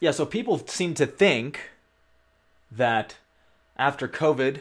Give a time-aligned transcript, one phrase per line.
[0.00, 1.70] yeah, so people seem to think
[2.70, 3.16] that
[3.76, 4.60] after COVID,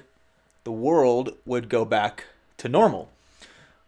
[0.63, 2.25] the world would go back
[2.57, 3.09] to normal.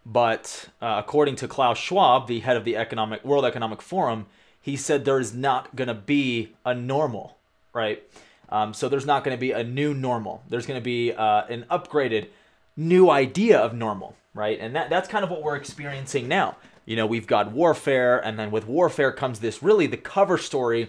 [0.04, 4.26] But uh, according to Klaus Schwab, the head of the economic World Economic Forum,
[4.60, 7.36] he said there is not going to be a normal,
[7.72, 8.02] right?
[8.48, 10.42] Um, so there's not going to be a new normal.
[10.48, 12.28] There's going to be uh, an upgraded
[12.76, 14.58] new idea of normal, right?
[14.58, 16.56] And that, that's kind of what we're experiencing now.
[16.86, 20.88] You know, we've got warfare, and then with warfare comes this really the cover story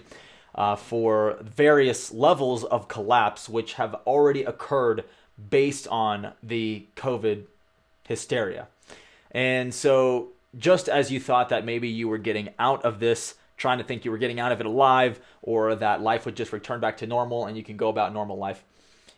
[0.55, 5.05] uh, for various levels of collapse, which have already occurred
[5.49, 7.45] based on the COVID
[8.07, 8.67] hysteria.
[9.31, 13.77] And so, just as you thought that maybe you were getting out of this, trying
[13.77, 16.79] to think you were getting out of it alive, or that life would just return
[16.79, 18.63] back to normal and you can go about normal life,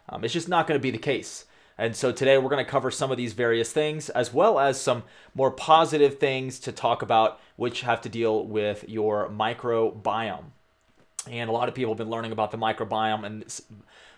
[0.10, 1.46] um, it's just not going to be the case.
[1.78, 4.80] And so today we're going to cover some of these various things, as well as
[4.80, 10.52] some more positive things to talk about, which have to deal with your microbiome.
[11.30, 13.46] And a lot of people have been learning about the microbiome and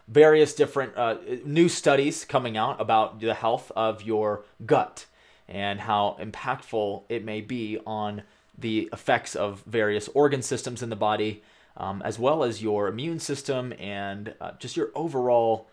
[0.07, 5.05] various different uh, new studies coming out about the health of your gut
[5.47, 8.23] and how impactful it may be on
[8.57, 11.43] the effects of various organ systems in the body,
[11.77, 15.67] um, as well as your immune system and uh, just your overall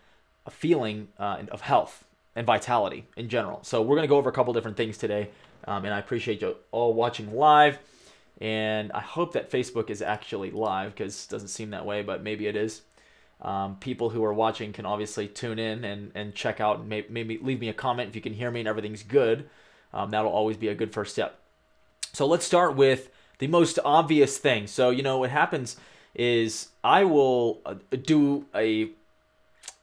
[0.49, 2.03] feeling uh, of health
[2.35, 3.59] and vitality in general.
[3.63, 5.29] So, we're going to go over a couple different things today,
[5.65, 7.77] um, and I appreciate you all watching live.
[8.41, 12.23] And I hope that Facebook is actually live because it doesn't seem that way, but
[12.23, 12.81] maybe it is.
[13.39, 17.07] Um, people who are watching can obviously tune in and, and check out and maybe,
[17.09, 19.47] maybe leave me a comment if you can hear me and everything's good.
[19.93, 21.39] Um, that'll always be a good first step.
[22.13, 24.67] So let's start with the most obvious thing.
[24.67, 25.77] So, you know, what happens
[26.15, 28.89] is I will uh, do a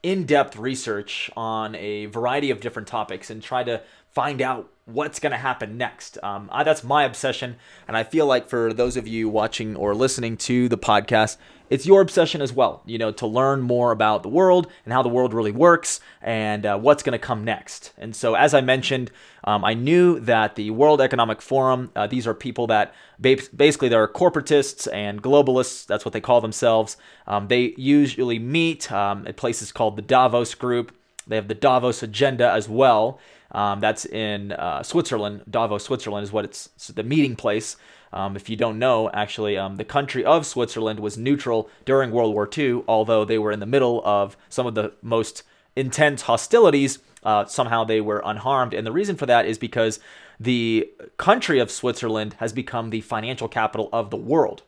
[0.02, 5.32] in-depth research on a variety of different topics and try to find out what's going
[5.32, 6.16] to happen next.
[6.22, 7.56] Um, I, that's my obsession,
[7.86, 11.36] and I feel like for those of you watching or listening to the podcast,
[11.70, 12.82] it's your obsession as well.
[12.86, 16.64] You know, to learn more about the world and how the world really works and
[16.64, 17.92] uh, what's going to come next.
[17.98, 19.10] And so, as I mentioned,
[19.44, 24.08] um, I knew that the World Economic Forum, uh, these are people that basically they're
[24.08, 25.86] corporatists and globalists.
[25.86, 26.96] That's what they call themselves.
[27.26, 30.94] Um, they usually meet um, at places called the Davos Group.
[31.26, 33.20] They have the Davos Agenda as well.
[33.50, 35.42] Um, that's in uh, Switzerland.
[35.48, 37.76] Davos, Switzerland is what it's, it's the meeting place.
[38.12, 42.34] Um, if you don't know, actually, um, the country of Switzerland was neutral during World
[42.34, 45.42] War II, although they were in the middle of some of the most
[45.76, 46.98] intense hostilities.
[47.22, 48.72] Uh, somehow they were unharmed.
[48.72, 50.00] And the reason for that is because
[50.40, 54.62] the country of Switzerland has become the financial capital of the world.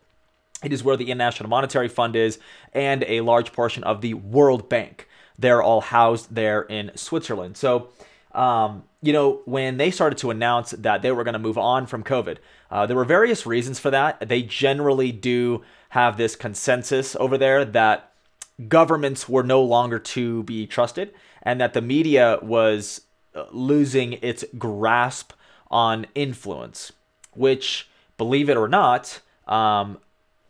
[0.62, 2.38] It is where the International Monetary Fund is
[2.74, 5.08] and a large portion of the World Bank.
[5.38, 7.56] They're all housed there in Switzerland.
[7.56, 7.88] So,
[8.32, 11.86] um, you know, when they started to announce that they were going to move on
[11.86, 12.38] from COVID,
[12.70, 14.28] uh, there were various reasons for that.
[14.28, 18.12] They generally do have this consensus over there that
[18.69, 23.02] governments were no longer to be trusted and that the media was
[23.34, 25.32] uh, losing its grasp
[25.70, 26.92] on influence,
[27.32, 27.88] which,
[28.19, 29.98] believe it or not, um,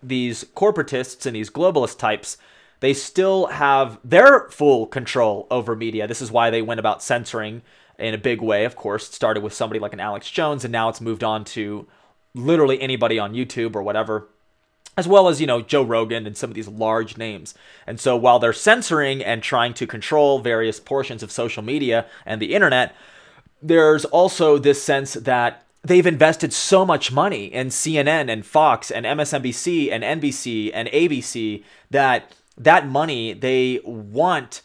[0.02, 2.36] these corporatists and these globalist types
[2.80, 6.06] they still have their full control over media.
[6.06, 7.62] This is why they went about censoring
[7.98, 9.08] in a big way, of course.
[9.08, 11.86] It started with somebody like an Alex Jones, and now it's moved on to
[12.34, 14.28] literally anybody on YouTube or whatever,
[14.96, 17.54] as well as, you know, Joe Rogan and some of these large names.
[17.86, 22.40] And so while they're censoring and trying to control various portions of social media and
[22.40, 22.94] the internet,
[23.62, 29.06] there's also this sense that they've invested so much money in CNN and Fox and
[29.06, 34.62] MSNBC and NBC and ABC that that money they want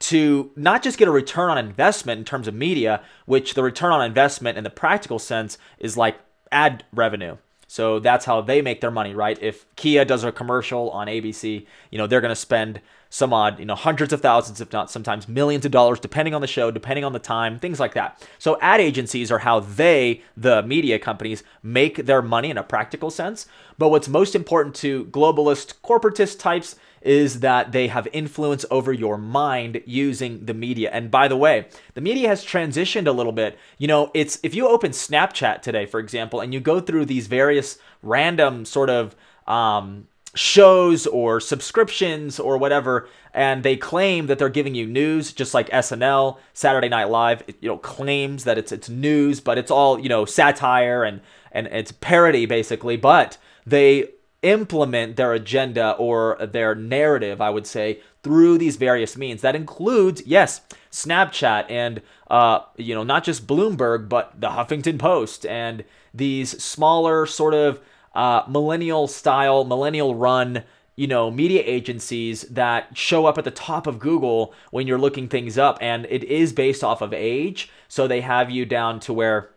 [0.00, 3.92] to not just get a return on investment in terms of media, which the return
[3.92, 6.18] on investment in the practical sense is like
[6.52, 7.36] ad revenue.
[7.66, 9.38] So that's how they make their money, right?
[9.42, 12.80] If Kia does a commercial on ABC, you know, they're going to spend
[13.10, 16.40] some odd, you know, hundreds of thousands, if not sometimes millions of dollars, depending on
[16.40, 18.26] the show, depending on the time, things like that.
[18.38, 23.10] So ad agencies are how they, the media companies, make their money in a practical
[23.10, 23.46] sense.
[23.76, 29.18] But what's most important to globalist corporatist types is that they have influence over your
[29.18, 30.90] mind using the media.
[30.92, 33.58] And by the way, the media has transitioned a little bit.
[33.78, 37.26] You know, it's if you open Snapchat today, for example, and you go through these
[37.26, 39.14] various random sort of
[39.46, 45.54] um, shows or subscriptions or whatever and they claim that they're giving you news just
[45.54, 49.70] like SNL Saturday Night Live it, you know claims that it's it's news but it's
[49.70, 54.10] all you know satire and and it's parody basically but they
[54.42, 59.42] implement their agenda or their narrative, I would say, through these various means.
[59.42, 65.44] That includes, yes, Snapchat and, uh, you know, not just Bloomberg, but the Huffington Post
[65.46, 67.80] and these smaller sort of
[68.14, 70.64] uh, millennial style, millennial run
[70.98, 75.28] you know, media agencies that show up at the top of Google when you're looking
[75.28, 75.78] things up.
[75.80, 77.70] And it is based off of age.
[77.86, 79.50] So they have you down to where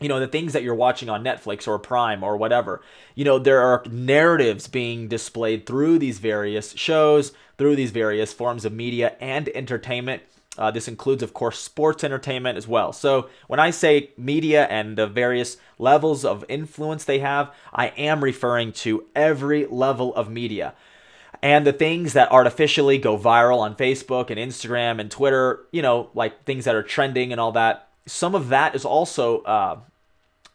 [0.00, 2.82] you know the things that you're watching on Netflix or Prime or whatever.
[3.14, 8.64] You know there are narratives being displayed through these various shows, through these various forms
[8.64, 10.22] of media and entertainment.
[10.58, 12.92] Uh, this includes, of course, sports entertainment as well.
[12.92, 18.22] So when I say media and the various levels of influence they have, I am
[18.22, 20.74] referring to every level of media.
[21.42, 26.10] And the things that artificially go viral on Facebook and Instagram and Twitter, you know,
[26.14, 29.78] like things that are trending and all that, some of that is also uh,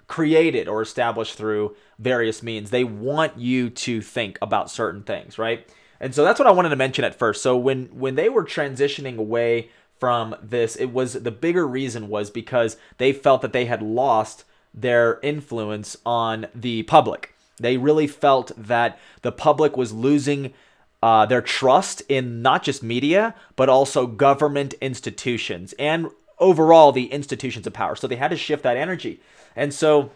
[0.07, 2.69] created or established through various means.
[2.69, 5.67] They want you to think about certain things, right?
[5.99, 7.41] And so that's what I wanted to mention at first.
[7.41, 9.69] So when when they were transitioning away
[9.99, 14.43] from this, it was the bigger reason was because they felt that they had lost
[14.73, 17.33] their influence on the public.
[17.59, 20.53] They really felt that the public was losing
[21.01, 26.07] uh, their trust in not just media, but also government institutions and
[26.39, 27.95] overall the institutions of power.
[27.95, 29.21] So they had to shift that energy.
[29.55, 30.11] And so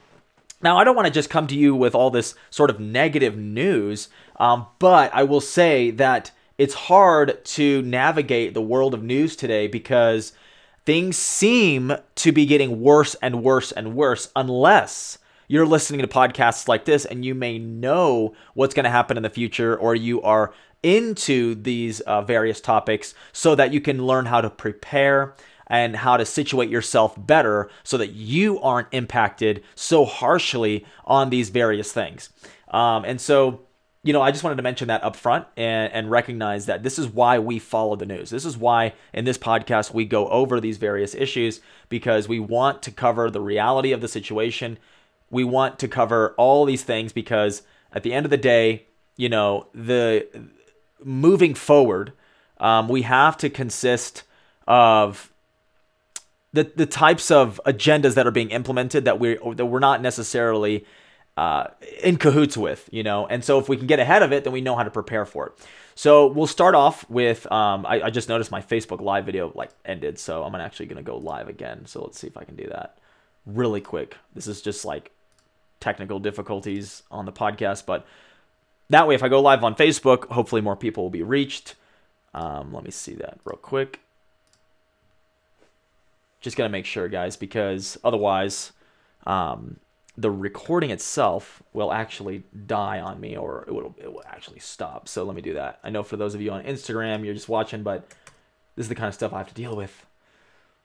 [0.61, 3.37] now I don't want to just come to you with all this sort of negative
[3.37, 9.35] news, um, but I will say that it's hard to navigate the world of news
[9.35, 10.33] today because
[10.85, 16.67] things seem to be getting worse and worse and worse unless you're listening to podcasts
[16.67, 20.21] like this and you may know what's going to happen in the future or you
[20.21, 20.53] are
[20.83, 25.33] into these uh, various topics so that you can learn how to prepare
[25.69, 31.49] and how to situate yourself better so that you aren't impacted so harshly on these
[31.49, 32.29] various things.
[32.69, 33.61] Um, and so,
[34.03, 36.97] you know, I just wanted to mention that up front and, and recognize that this
[36.97, 38.29] is why we follow the news.
[38.29, 42.81] This is why in this podcast we go over these various issues because we want
[42.83, 44.79] to cover the reality of the situation.
[45.29, 47.61] We want to cover all these things because
[47.93, 48.85] at the end of the day,
[49.17, 50.27] you know, the
[51.03, 52.13] moving forward,
[52.59, 54.23] um, we have to consist
[54.67, 55.28] of
[56.53, 60.85] the the types of agendas that are being implemented that we that we're not necessarily
[61.37, 61.67] uh,
[62.03, 63.25] in cahoots with, you know.
[63.27, 65.25] And so if we can get ahead of it, then we know how to prepare
[65.25, 65.53] for it.
[65.95, 69.69] So we'll start off with um, I, I just noticed my Facebook live video like
[69.85, 71.85] ended, so I'm actually gonna go live again.
[71.85, 72.97] So let's see if I can do that
[73.45, 74.17] really quick.
[74.33, 75.11] This is just like
[75.79, 78.05] technical difficulties on the podcast, but
[78.89, 81.75] that way, if I go live on Facebook, hopefully more people will be reached.
[82.33, 83.99] Um, let me see that real quick.
[86.41, 88.71] Just got to make sure, guys, because otherwise,
[89.27, 89.77] um,
[90.17, 95.07] the recording itself will actually die on me or it will, it will actually stop.
[95.07, 95.79] So let me do that.
[95.83, 98.09] I know for those of you on Instagram, you're just watching, but
[98.75, 100.05] this is the kind of stuff I have to deal with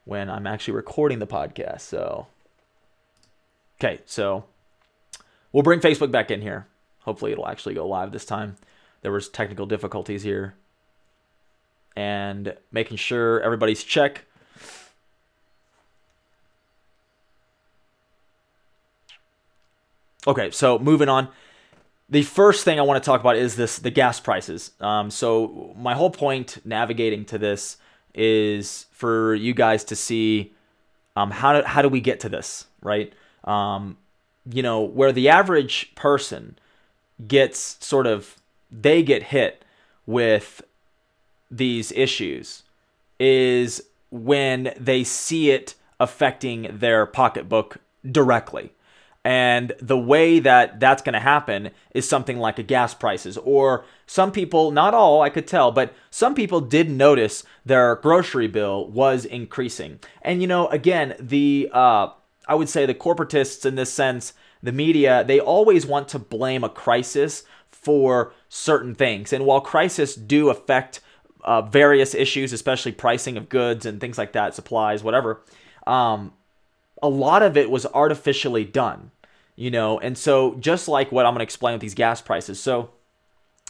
[0.05, 1.81] when I'm actually recording the podcast.
[1.81, 2.27] So,
[3.81, 4.45] okay, so
[5.53, 6.67] we'll bring Facebook back in here.
[7.01, 8.57] Hopefully, it'll actually go live this time.
[9.03, 10.55] There was technical difficulties here,
[11.95, 14.25] and making sure everybody's check
[20.27, 21.29] Okay, so moving on.
[22.09, 24.73] The first thing I want to talk about is this the gas prices.
[24.81, 27.77] Um, so my whole point navigating to this
[28.15, 30.53] is for you guys to see
[31.17, 33.13] um, how do, how do we get to this, right?
[33.45, 33.97] Um,
[34.51, 36.59] you know, where the average person
[37.27, 38.37] gets sort of
[38.71, 39.65] they get hit
[40.07, 40.63] with
[41.51, 42.63] these issues
[43.19, 47.79] is when they see it affecting their pocketbook
[48.11, 48.73] directly.
[49.25, 53.39] And the way that that's going to happen is something like a gas prices.
[53.39, 58.49] Or some people, not all, I could tell, but some people did notice their grocery
[58.49, 59.99] bill was increasing.
[60.21, 62.09] And, you know, again, the, uh,
[62.47, 66.63] I would say the corporatists in this sense, the media, they always want to blame
[66.63, 69.33] a crisis for certain things.
[69.33, 71.01] And while crises do affect
[71.43, 75.41] uh, various issues, especially pricing of goods and things like that, supplies, whatever,
[75.87, 76.35] um,
[77.03, 79.11] a lot of it was artificially done
[79.57, 79.99] you know?
[80.01, 82.91] And so just like what i'm going to explain with these gas prices so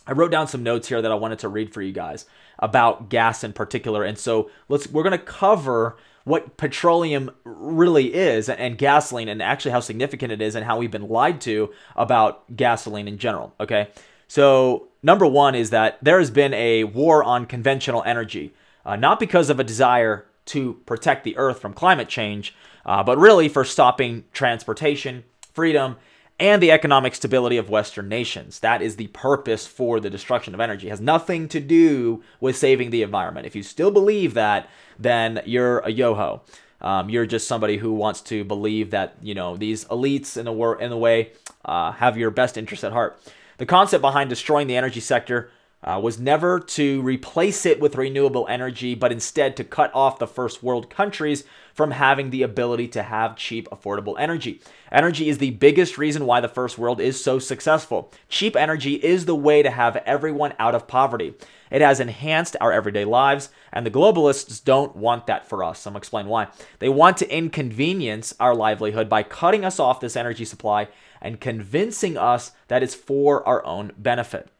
[0.06, 2.26] i wrote down some notes here that i wanted to read for you guys
[2.58, 4.04] about gas in particular.
[4.04, 9.72] And so let's we're going to cover what petroleum really is and gasoline and actually
[9.72, 13.88] how significant it is and how we've been lied to about gasoline in general okay?
[14.26, 18.54] So number one is that there has been a war on conventional energy
[18.86, 22.54] uh, not because of a desire to protect the earth from climate change
[22.86, 25.24] uh, but really for stopping transportation
[25.54, 25.96] freedom,
[26.38, 28.58] and the economic stability of Western nations.
[28.58, 30.88] That is the purpose for the destruction of energy.
[30.88, 33.46] It has nothing to do with saving the environment.
[33.46, 34.68] If you still believe that,
[34.98, 36.42] then you're a yoho.
[36.80, 40.52] Um, you're just somebody who wants to believe that you know these elites in the
[40.52, 41.32] war in the way
[41.64, 43.18] uh, have your best interest at heart.
[43.58, 45.50] The concept behind destroying the energy sector
[45.84, 50.26] uh, was never to replace it with renewable energy, but instead to cut off the
[50.26, 54.60] first world countries from having the ability to have cheap, affordable energy.
[54.90, 58.10] Energy is the biggest reason why the first world is so successful.
[58.28, 61.34] Cheap energy is the way to have everyone out of poverty.
[61.70, 65.86] It has enhanced our everyday lives, and the globalists don't want that for us.
[65.86, 66.48] I'm explain why.
[66.78, 70.88] They want to inconvenience our livelihood by cutting us off this energy supply
[71.20, 74.53] and convincing us that it's for our own benefit.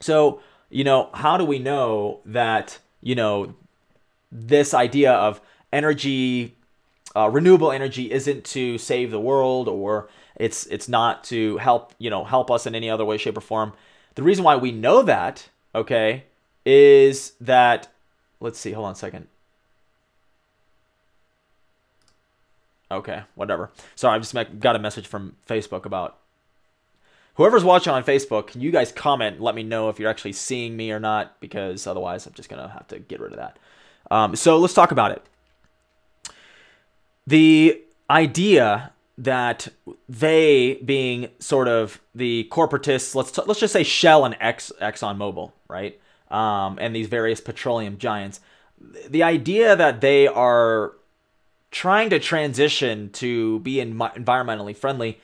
[0.00, 3.54] So, you know, how do we know that, you know,
[4.30, 5.40] this idea of
[5.72, 6.54] energy,
[7.14, 12.10] uh, renewable energy isn't to save the world or it's it's not to help, you
[12.10, 13.72] know, help us in any other way, shape, or form.
[14.16, 16.24] The reason why we know that, okay,
[16.64, 17.88] is that
[18.40, 19.28] let's see, hold on a second.
[22.90, 23.70] Okay, whatever.
[23.94, 26.18] Sorry, I just got a message from Facebook about
[27.36, 30.76] whoever's watching on Facebook, can you guys comment let me know if you're actually seeing
[30.76, 31.38] me or not?
[31.40, 33.58] Because otherwise, I'm just gonna have to get rid of that.
[34.10, 35.22] Um, so let's talk about it.
[37.26, 39.68] The idea that
[40.08, 45.16] they, being sort of the corporatists, let's t- let's just say Shell and Ex Exxon
[45.16, 45.98] Mobil, right,
[46.30, 48.40] um, and these various petroleum giants,
[49.08, 50.92] the idea that they are
[51.70, 55.18] trying to transition to be environmentally friendly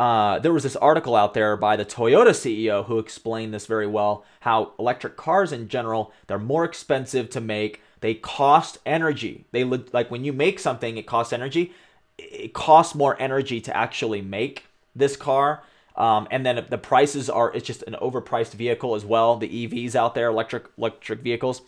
[0.00, 3.86] uh, there was this article out there by the Toyota CEO who explained this very
[3.86, 9.44] well how electric cars in general they're more expensive to make they cost energy.
[9.52, 11.74] They look like when you make something it costs energy.
[12.16, 14.64] It costs more energy to actually make
[14.96, 15.64] this car
[15.96, 19.36] um, and then the prices are it's just an overpriced vehicle as well.
[19.36, 21.60] The evs out there electric electric vehicles.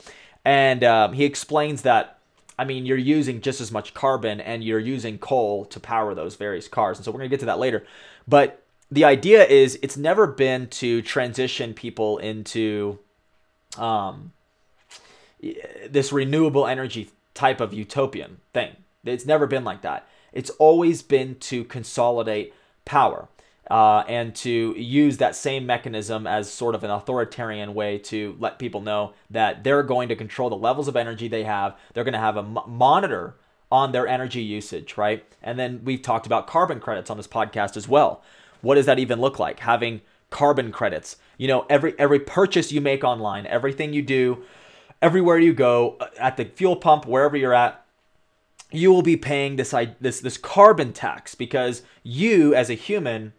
[0.43, 2.19] And um, he explains that
[2.63, 6.37] I mean, you're using just as much carbon and you're using coal to power those
[6.37, 6.97] various cars.
[6.97, 7.85] And so we're going to get to that later.
[8.29, 13.01] But the idea is it's never been to transition people into
[13.77, 14.31] um,
[15.91, 18.77] this renewable energy type of utopian thing.
[19.05, 20.07] It's never been like that.
[20.33, 22.55] It's always been to consolidate
[22.85, 23.27] power
[23.71, 28.59] uh, and to use that same mechanism as sort of an authoritarian way to let
[28.59, 31.77] people know that they're going to control the levels of energy they have.
[31.95, 33.37] They're going to have a m- monitor
[33.71, 35.25] on their energy usage, right?
[35.43, 38.23] And then we've talked about carbon credits on this podcast as well.
[38.61, 39.61] What does that even look like?
[39.61, 41.17] Having carbon credits.
[41.39, 44.45] You know, every every purchase you make online, everything you do,
[45.01, 47.85] everywhere you go, uh, at the fuel pump, wherever you're at,
[48.71, 53.33] you will be paying this this this carbon tax because you as a human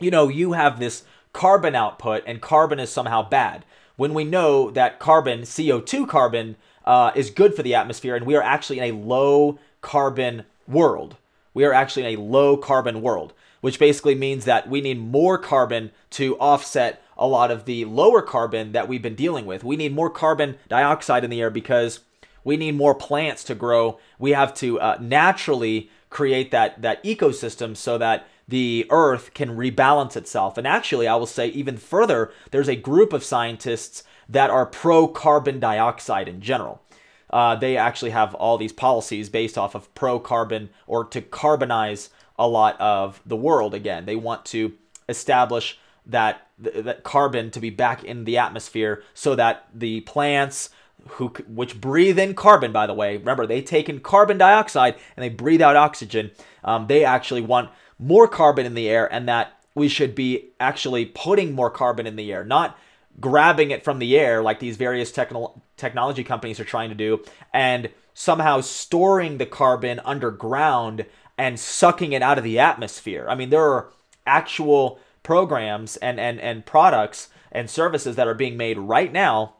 [0.00, 3.64] you know, you have this carbon output and carbon is somehow bad.
[3.96, 8.34] When we know that carbon, CO2 carbon, uh, is good for the atmosphere and we
[8.34, 11.16] are actually in a low carbon world.
[11.52, 15.38] We are actually in a low carbon world, which basically means that we need more
[15.38, 19.64] carbon to offset a lot of the lower carbon that we've been dealing with.
[19.64, 22.00] We need more carbon dioxide in the air because
[22.44, 23.98] we need more plants to grow.
[24.18, 30.16] We have to uh, naturally create that that ecosystem so that the earth can rebalance
[30.16, 30.56] itself.
[30.56, 35.06] And actually, I will say even further, there's a group of scientists that are pro
[35.06, 36.82] carbon dioxide in general.
[37.30, 42.08] Uh, they actually have all these policies based off of pro carbon or to carbonize
[42.38, 44.06] a lot of the world again.
[44.06, 44.72] They want to
[45.08, 50.70] establish that that carbon to be back in the atmosphere so that the plants
[51.08, 55.24] who which breathe in carbon by the way remember they take in carbon dioxide and
[55.24, 56.30] they breathe out oxygen
[56.64, 61.06] um, they actually want more carbon in the air and that we should be actually
[61.06, 62.76] putting more carbon in the air, not
[63.20, 67.24] grabbing it from the air like these various techno- technology companies are trying to do
[67.52, 73.26] and somehow storing the carbon underground and sucking it out of the atmosphere.
[73.28, 73.92] I mean, there are
[74.26, 79.54] actual programs and, and, and products and services that are being made right now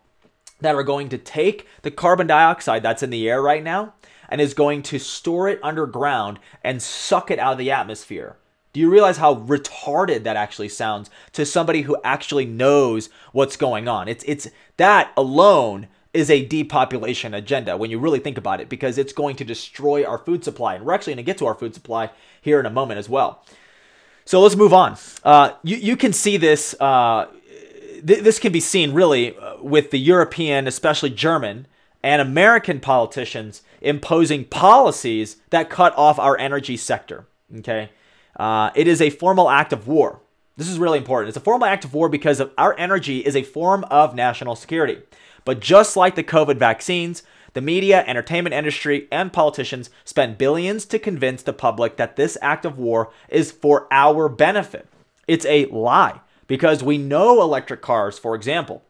[0.60, 3.94] that are going to take the carbon dioxide that's in the air right now
[4.28, 8.36] and is going to store it underground and suck it out of the atmosphere.
[8.72, 13.88] Do you realize how retarded that actually sounds to somebody who actually knows what's going
[13.88, 14.08] on?
[14.08, 18.98] It's it's that alone is a depopulation agenda when you really think about it because
[18.98, 20.74] it's going to destroy our food supply.
[20.74, 22.10] And we're actually going to get to our food supply
[22.40, 23.44] here in a moment as well.
[24.24, 24.96] So let's move on.
[25.24, 26.74] Uh, you, you can see this.
[26.78, 27.28] Uh,
[28.06, 31.66] th- this can be seen really uh, with the European, especially German,
[32.02, 37.26] and American politicians imposing policies that cut off our energy sector.
[37.58, 37.90] Okay,
[38.36, 40.20] uh, it is a formal act of war.
[40.56, 41.28] This is really important.
[41.28, 44.56] It's a formal act of war because of our energy is a form of national
[44.56, 45.02] security.
[45.44, 47.22] But just like the COVID vaccines,
[47.54, 52.64] the media, entertainment industry, and politicians spend billions to convince the public that this act
[52.64, 54.88] of war is for our benefit.
[55.26, 56.20] It's a lie.
[56.48, 58.82] Because we know electric cars, for example,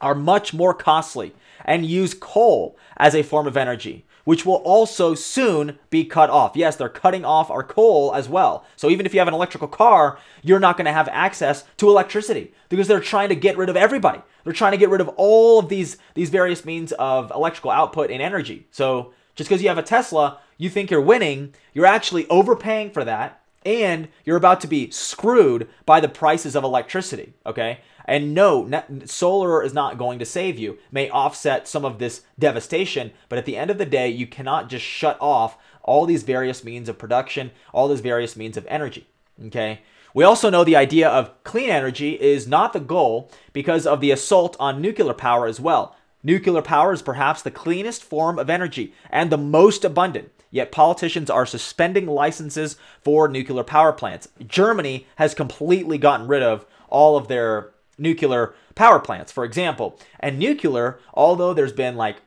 [0.00, 5.14] are much more costly and use coal as a form of energy, which will also
[5.14, 6.56] soon be cut off.
[6.56, 8.64] Yes, they're cutting off our coal as well.
[8.76, 11.88] So even if you have an electrical car, you're not going to have access to
[11.88, 14.20] electricity because they're trying to get rid of everybody.
[14.44, 18.10] They're trying to get rid of all of these these various means of electrical output
[18.10, 18.66] and energy.
[18.70, 23.04] So just because you have a Tesla, you think you're winning, you're actually overpaying for
[23.04, 27.80] that and you're about to be screwed by the prices of electricity, okay?
[28.04, 28.68] And no,
[29.04, 30.78] solar is not going to save you.
[30.90, 34.68] may offset some of this devastation, but at the end of the day, you cannot
[34.68, 39.06] just shut off all these various means of production, all these various means of energy.
[39.46, 39.80] Okay?
[40.14, 44.10] We also know the idea of clean energy is not the goal because of the
[44.10, 45.96] assault on nuclear power as well.
[46.22, 50.30] Nuclear power is perhaps the cleanest form of energy and the most abundant.
[50.52, 54.28] Yet politicians are suspending licenses for nuclear power plants.
[54.46, 59.98] Germany has completely gotten rid of all of their nuclear power plants, for example.
[60.20, 62.18] And nuclear, although there's been like,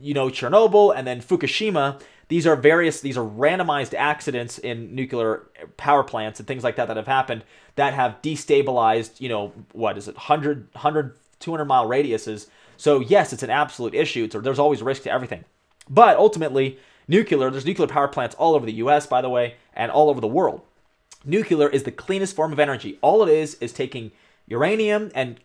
[0.00, 5.44] you know, Chernobyl and then Fukushima, these are various, these are randomized accidents in nuclear
[5.76, 7.44] power plants and things like that that have happened
[7.76, 12.46] that have destabilized, you know, what is it, 100, 100 200 mile radiuses.
[12.76, 14.24] So, yes, it's an absolute issue.
[14.24, 15.44] It's, there's always risk to everything.
[15.88, 19.90] But ultimately, nuclear, there's nuclear power plants all over the US, by the way, and
[19.90, 20.62] all over the world.
[21.24, 22.98] Nuclear is the cleanest form of energy.
[23.00, 24.12] All it is is taking
[24.46, 25.40] uranium and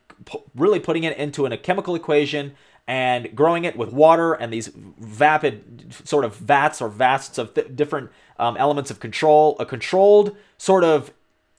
[0.55, 2.53] really putting it into a chemical equation
[2.88, 7.75] and growing it with water and these vapid sort of vats or vasts of th-
[7.75, 11.12] different um, elements of control, a controlled sort of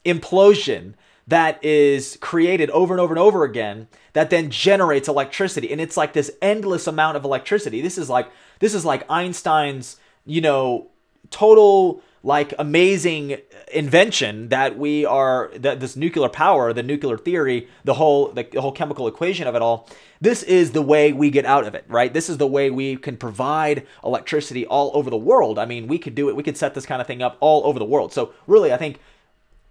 [0.04, 0.94] implosion
[1.26, 5.96] that is created over and over and over again that then generates electricity and it's
[5.96, 8.28] like this endless amount of electricity this is like
[8.60, 10.88] this is like einstein's you know
[11.30, 13.36] total like amazing
[13.70, 18.72] invention that we are that this nuclear power, the nuclear theory, the whole the, whole
[18.72, 19.88] chemical equation of it all.
[20.22, 22.12] This is the way we get out of it, right?
[22.12, 25.58] This is the way we can provide electricity all over the world.
[25.58, 26.36] I mean, we could do it.
[26.36, 28.12] We could set this kind of thing up all over the world.
[28.14, 29.00] So really, I think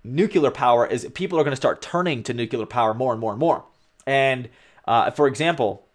[0.03, 3.31] nuclear power is people are going to start turning to nuclear power more and more
[3.31, 3.63] and more.
[4.05, 4.49] And
[4.85, 5.85] uh, for example,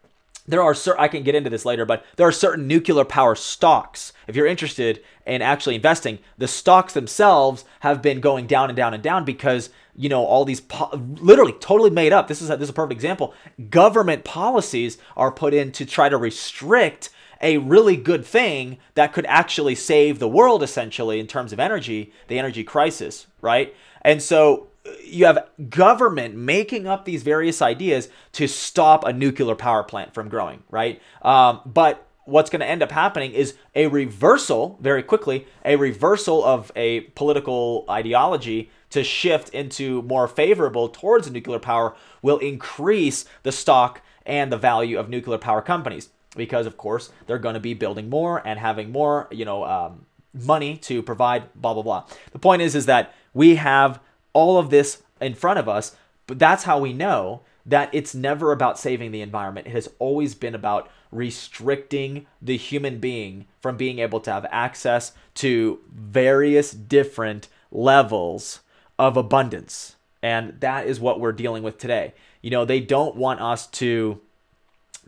[0.48, 3.34] there are certain, I can get into this later, but there are certain nuclear power
[3.34, 4.14] stocks.
[4.26, 8.94] If you're interested in actually investing, the stocks themselves have been going down and down
[8.94, 10.90] and down because you know all these po-
[11.20, 12.28] literally totally made up.
[12.28, 13.34] This is a, this is a perfect example.
[13.68, 19.26] Government policies are put in to try to restrict a really good thing that could
[19.26, 23.74] actually save the world essentially in terms of energy, the energy crisis, right?
[24.02, 24.68] And so
[25.04, 30.28] you have government making up these various ideas to stop a nuclear power plant from
[30.28, 31.00] growing, right?
[31.22, 36.44] Um, but what's going to end up happening is a reversal very quickly, a reversal
[36.44, 43.52] of a political ideology to shift into more favorable towards nuclear power will increase the
[43.52, 47.74] stock and the value of nuclear power companies because of course they're going to be
[47.74, 52.38] building more and having more you know um, money to provide blah blah blah the
[52.38, 54.00] point is is that we have
[54.32, 55.96] all of this in front of us.
[56.26, 59.66] But that's how we know that it's never about saving the environment.
[59.66, 65.12] It has always been about restricting the human being from being able to have access
[65.34, 68.60] to various different levels
[68.98, 69.96] of abundance.
[70.22, 72.14] And that is what we're dealing with today.
[72.42, 74.20] You know, they don't want us to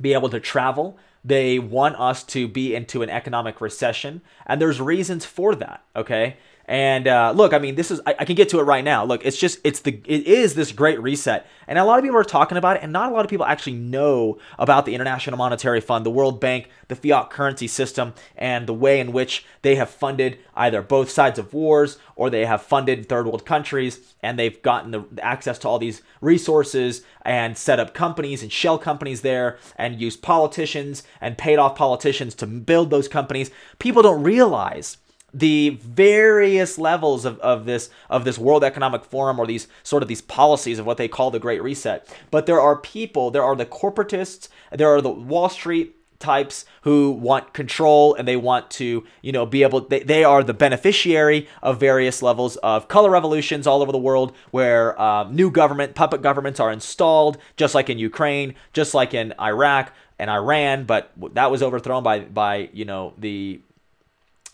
[0.01, 0.99] be able to travel.
[1.25, 4.23] They want us to be into an economic recession.
[4.47, 6.37] And there's reasons for that, okay?
[6.71, 9.05] And uh, look, I mean, this is I, I, can get to it right now.
[9.05, 12.17] Look, it's just it's the it is this great reset, and a lot of people
[12.17, 15.37] are talking about it, and not a lot of people actually know about the International
[15.37, 19.75] Monetary Fund, the World Bank, the fiat currency system, and the way in which they
[19.75, 24.39] have funded either both sides of wars or they have funded third world countries, and
[24.39, 29.23] they've gotten the access to all these resources and set up companies and shell companies
[29.23, 33.51] there, and used politicians and paid off politicians to build those companies.
[33.81, 34.99] People don't realize
[35.33, 40.09] the various levels of, of this of this World Economic Forum or these sort of
[40.09, 42.07] these policies of what they call the Great Reset.
[42.31, 47.11] But there are people, there are the corporatists, there are the Wall Street types who
[47.11, 51.49] want control and they want to you know be able they, they are the beneficiary
[51.63, 56.21] of various levels of color revolutions all over the world where um, new government puppet
[56.21, 61.51] governments are installed just like in ukraine just like in iraq and iran but that
[61.51, 63.59] was overthrown by by you know the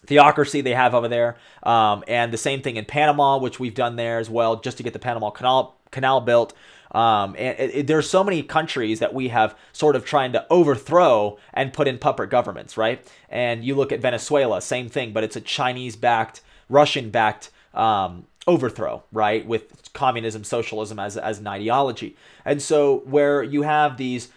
[0.07, 1.37] theocracy they have over there.
[1.62, 4.83] Um, and the same thing in Panama, which we've done there as well, just to
[4.83, 6.53] get the Panama Canal canal built.
[6.92, 10.47] Um, and it, it, there's so many countries that we have sort of trying to
[10.51, 13.07] overthrow and put in puppet governments, right?
[13.29, 19.45] And you look at Venezuela, same thing, but it's a Chinese-backed, Russian-backed um, overthrow, right?
[19.47, 22.16] With communism, socialism as, as an ideology.
[22.45, 24.29] And so where you have these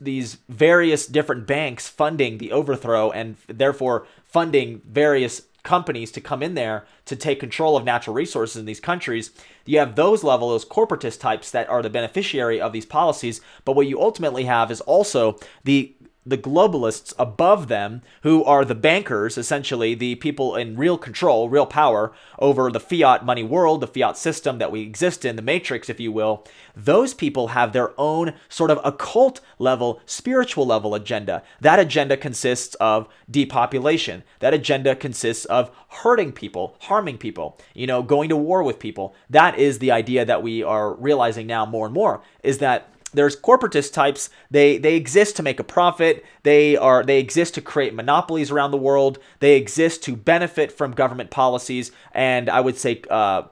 [0.00, 6.54] these various different banks funding the overthrow and therefore funding various companies to come in
[6.54, 9.30] there to take control of natural resources in these countries.
[9.66, 13.40] You have those level, those corporatist types that are the beneficiary of these policies.
[13.64, 15.94] But what you ultimately have is also the
[16.28, 21.66] the globalists above them, who are the bankers, essentially the people in real control, real
[21.66, 25.88] power over the fiat money world, the fiat system that we exist in, the matrix,
[25.88, 26.44] if you will,
[26.76, 31.42] those people have their own sort of occult level, spiritual level agenda.
[31.60, 34.22] That agenda consists of depopulation.
[34.40, 39.14] That agenda consists of hurting people, harming people, you know, going to war with people.
[39.30, 43.34] That is the idea that we are realizing now more and more is that there's
[43.34, 44.30] corporatist types.
[44.50, 46.24] They they exist to make a profit.
[46.44, 49.18] They are they exist to create monopolies around the world.
[49.40, 51.90] They exist to benefit from government policies.
[52.12, 53.42] And i would say uh,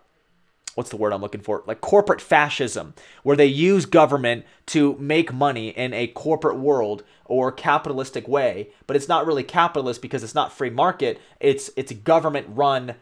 [0.76, 1.64] what's the word i'm looking for?
[1.66, 7.50] Like corporate fascism where they use government to make money in a corporate world or
[7.50, 8.70] capitalistic way.
[8.86, 11.20] But it's not really capitalist because it's not free market.
[11.40, 12.94] It's it's government run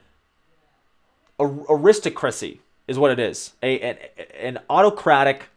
[1.39, 3.53] aristocracy is what it is.
[3.63, 3.97] A, an,
[4.41, 5.51] an autocratic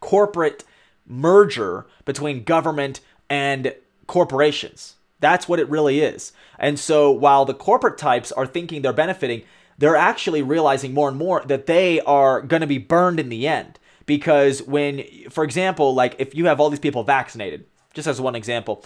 [0.00, 0.64] corporate
[1.06, 3.74] merger between government and
[4.06, 4.96] corporations.
[5.20, 6.32] That's what it really is.
[6.58, 9.42] And so while the corporate types are thinking they're benefiting,
[9.76, 13.46] they're actually realizing more and more that they are going to be burned in the
[13.46, 13.78] end.
[14.06, 18.34] Because when, for example, like if you have all these people vaccinated, just as one
[18.34, 18.84] example,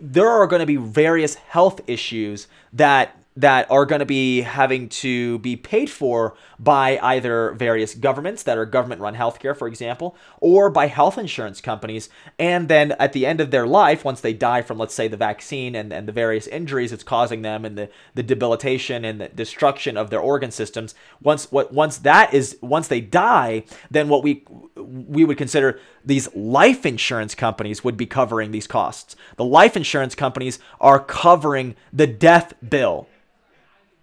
[0.00, 4.88] there are going to be various health issues that that are going to be having
[4.88, 10.16] to be paid for by either various governments that are government run healthcare, for example,
[10.40, 12.08] or by health insurance companies.
[12.38, 15.18] And then at the end of their life, once they die from, let's say, the
[15.18, 19.28] vaccine and, and the various injuries it's causing them and the, the debilitation and the
[19.28, 24.22] destruction of their organ systems, once what once that is once they die, then what
[24.22, 24.44] we
[24.76, 29.14] we would consider these life insurance companies would be covering these costs.
[29.36, 33.08] The life insurance companies are covering the death bill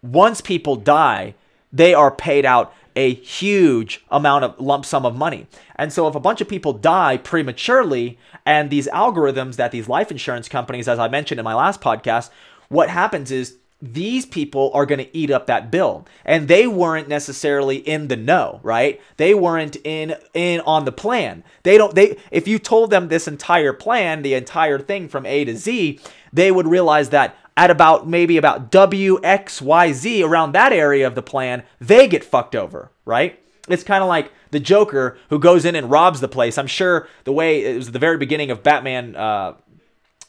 [0.04, 1.34] once people die,
[1.72, 5.48] they are paid out a huge amount of lump sum of money.
[5.76, 10.12] And so if a bunch of people die prematurely and these algorithms that these life
[10.12, 12.30] insurance companies as I mentioned in my last podcast,
[12.70, 16.06] what happens is these people are going to eat up that bill.
[16.24, 19.02] And they weren't necessarily in the know right?
[19.18, 21.44] They weren't in in on the plan.
[21.64, 25.46] They don't they if you told them this entire plan the entire thing from a
[25.46, 26.00] to z
[26.32, 31.64] they would realize that at about maybe about WXYZ around that area of the plan,
[31.80, 33.40] they get fucked over, right?
[33.70, 36.58] It's kind of like the Joker who goes in and robs the place.
[36.58, 39.54] I'm sure the way it was the very beginning of Batman uh,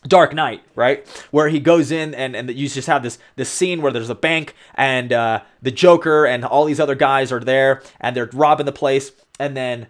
[0.06, 1.06] Dark Knight, right?
[1.30, 4.14] Where he goes in and, and you just have this this scene where there's a
[4.14, 8.66] bank and uh, the Joker and all these other guys are there and they're robbing
[8.66, 9.86] the place and then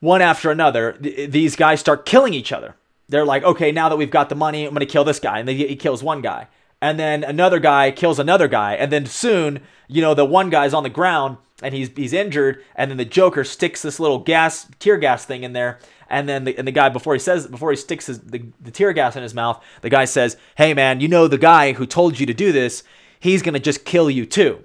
[0.00, 2.74] one after another th- these guys start killing each other
[3.12, 5.38] they're like, okay, now that we've got the money, I'm going to kill this guy.
[5.38, 6.48] And then he kills one guy.
[6.80, 8.74] And then another guy kills another guy.
[8.74, 12.64] And then soon, you know, the one guy's on the ground and he's he's injured.
[12.74, 15.78] And then the Joker sticks this little gas, tear gas thing in there.
[16.08, 18.70] And then the, and the guy, before he says, before he sticks his, the, the
[18.70, 21.86] tear gas in his mouth, the guy says, hey, man, you know, the guy who
[21.86, 22.82] told you to do this,
[23.20, 24.64] he's going to just kill you too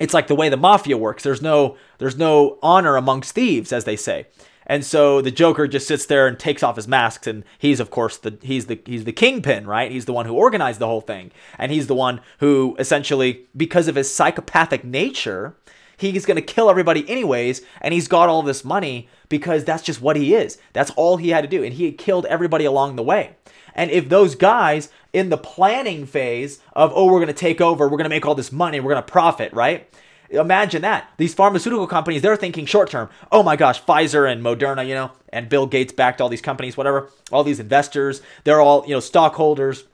[0.00, 3.84] it's like the way the mafia works there's no there's no honor amongst thieves as
[3.84, 4.26] they say
[4.66, 7.90] and so the Joker just sits there and takes off his masks, and he's of
[7.90, 9.90] course the he's the he's the kingpin, right?
[9.90, 13.88] He's the one who organized the whole thing, and he's the one who essentially, because
[13.88, 15.56] of his psychopathic nature,
[15.96, 20.00] he's going to kill everybody anyways, and he's got all this money because that's just
[20.00, 20.58] what he is.
[20.72, 23.36] That's all he had to do, and he killed everybody along the way.
[23.74, 27.84] And if those guys in the planning phase of oh we're going to take over,
[27.84, 29.88] we're going to make all this money, we're going to profit, right?
[30.34, 31.10] Imagine that.
[31.16, 33.08] These pharmaceutical companies, they're thinking short term.
[33.32, 36.76] Oh my gosh, Pfizer and Moderna, you know, and Bill Gates backed all these companies,
[36.76, 37.10] whatever.
[37.32, 39.84] All these investors, they're all, you know, stockholders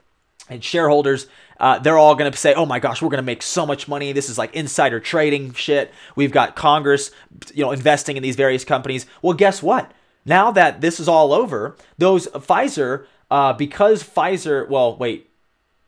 [0.49, 1.27] and shareholders.
[1.59, 3.87] Uh, they're all going to say, oh my gosh, we're going to make so much
[3.87, 4.11] money.
[4.11, 5.93] This is like insider trading shit.
[6.15, 7.11] We've got Congress,
[7.53, 9.05] you know, investing in these various companies.
[9.21, 9.91] Well, guess what?
[10.25, 15.29] Now that this is all over, those Pfizer, uh, because Pfizer, well, wait,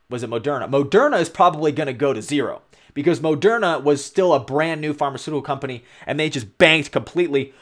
[0.10, 0.70] was it Moderna?
[0.70, 2.62] Moderna is probably going to go to zero
[2.94, 7.54] because Moderna was still a brand new pharmaceutical company and they just banked completely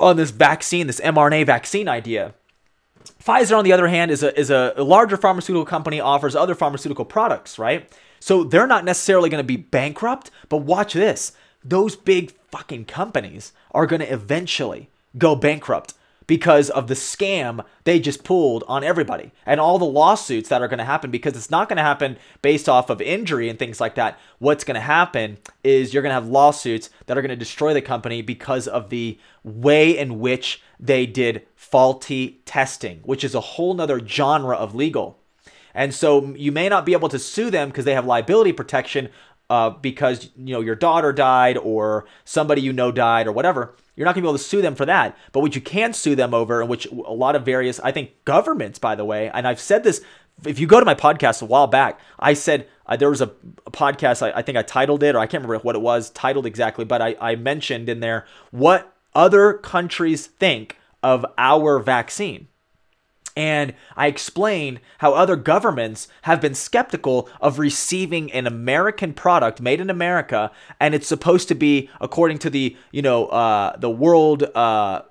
[0.00, 2.34] on this vaccine, this mRNA vaccine idea.
[3.22, 7.04] Pfizer, on the other hand, is a, is a larger pharmaceutical company, offers other pharmaceutical
[7.04, 7.90] products, right?
[8.20, 11.32] So they're not necessarily going to be bankrupt, but watch this.
[11.64, 15.94] Those big fucking companies are going to eventually go bankrupt
[16.26, 20.68] because of the scam they just pulled on everybody and all the lawsuits that are
[20.68, 23.80] going to happen because it's not going to happen based off of injury and things
[23.80, 24.18] like that.
[24.38, 27.74] What's going to happen is you're going to have lawsuits that are going to destroy
[27.74, 33.40] the company because of the way in which they did faulty testing, which is a
[33.40, 35.18] whole nother genre of legal.
[35.76, 39.10] And so you may not be able to sue them because they have liability protection
[39.50, 43.74] uh, because you know your daughter died or somebody you know died or whatever.
[43.94, 45.16] You're not going to be able to sue them for that.
[45.32, 48.24] But what you can sue them over, and which a lot of various, I think,
[48.24, 50.02] governments, by the way, and I've said this.
[50.44, 53.32] If you go to my podcast a while back, I said uh, there was a,
[53.64, 54.20] a podcast.
[54.20, 56.84] I, I, think I titled it, or I can't remember what it was titled exactly,
[56.84, 62.48] but I, I mentioned in there what other countries think of our vaccine.
[63.36, 69.80] And I explain how other governments have been skeptical of receiving an American product made
[69.80, 74.42] in America, and it's supposed to be according to the you know uh, the world.
[74.42, 75.02] Uh,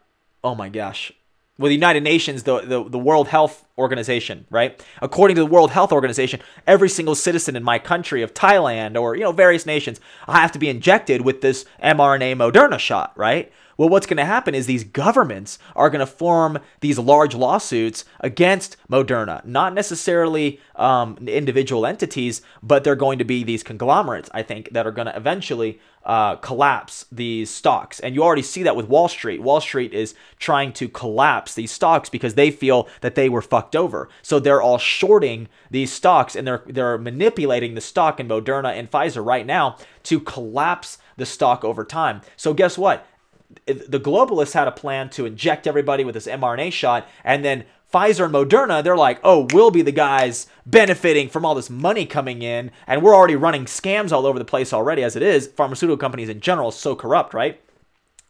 [0.44, 1.12] oh my gosh,
[1.58, 4.84] well, the United Nations, the, the, the World Health Organization, right?
[5.02, 9.16] According to the World Health Organization, every single citizen in my country of Thailand or,
[9.16, 13.54] you know, various nations I have to be injected with this mRNA Moderna shot, right?
[13.78, 18.06] Well, what's going to happen is these governments are going to form these large lawsuits
[18.20, 24.44] against Moderna, not necessarily um, individual entities, but they're going to be these conglomerates, I
[24.44, 28.00] think, that are going to eventually uh, collapse these stocks.
[28.00, 29.42] And you already see that with Wall Street.
[29.42, 33.76] Wall Street is trying to collapse these stocks because they feel that they were fucked
[33.76, 34.08] over.
[34.22, 38.90] So they're all shorting these stocks and they're they're manipulating the stock in Moderna and
[38.90, 42.22] Pfizer right now to collapse the stock over time.
[42.38, 43.08] So guess what?
[43.66, 48.26] The globalists had a plan to inject everybody with this mRNA shot, and then Pfizer
[48.26, 52.42] and Moderna, they're like, oh, we'll be the guys benefiting from all this money coming
[52.42, 55.48] in, and we're already running scams all over the place already as it is.
[55.48, 57.62] Pharmaceutical companies in general so corrupt, right?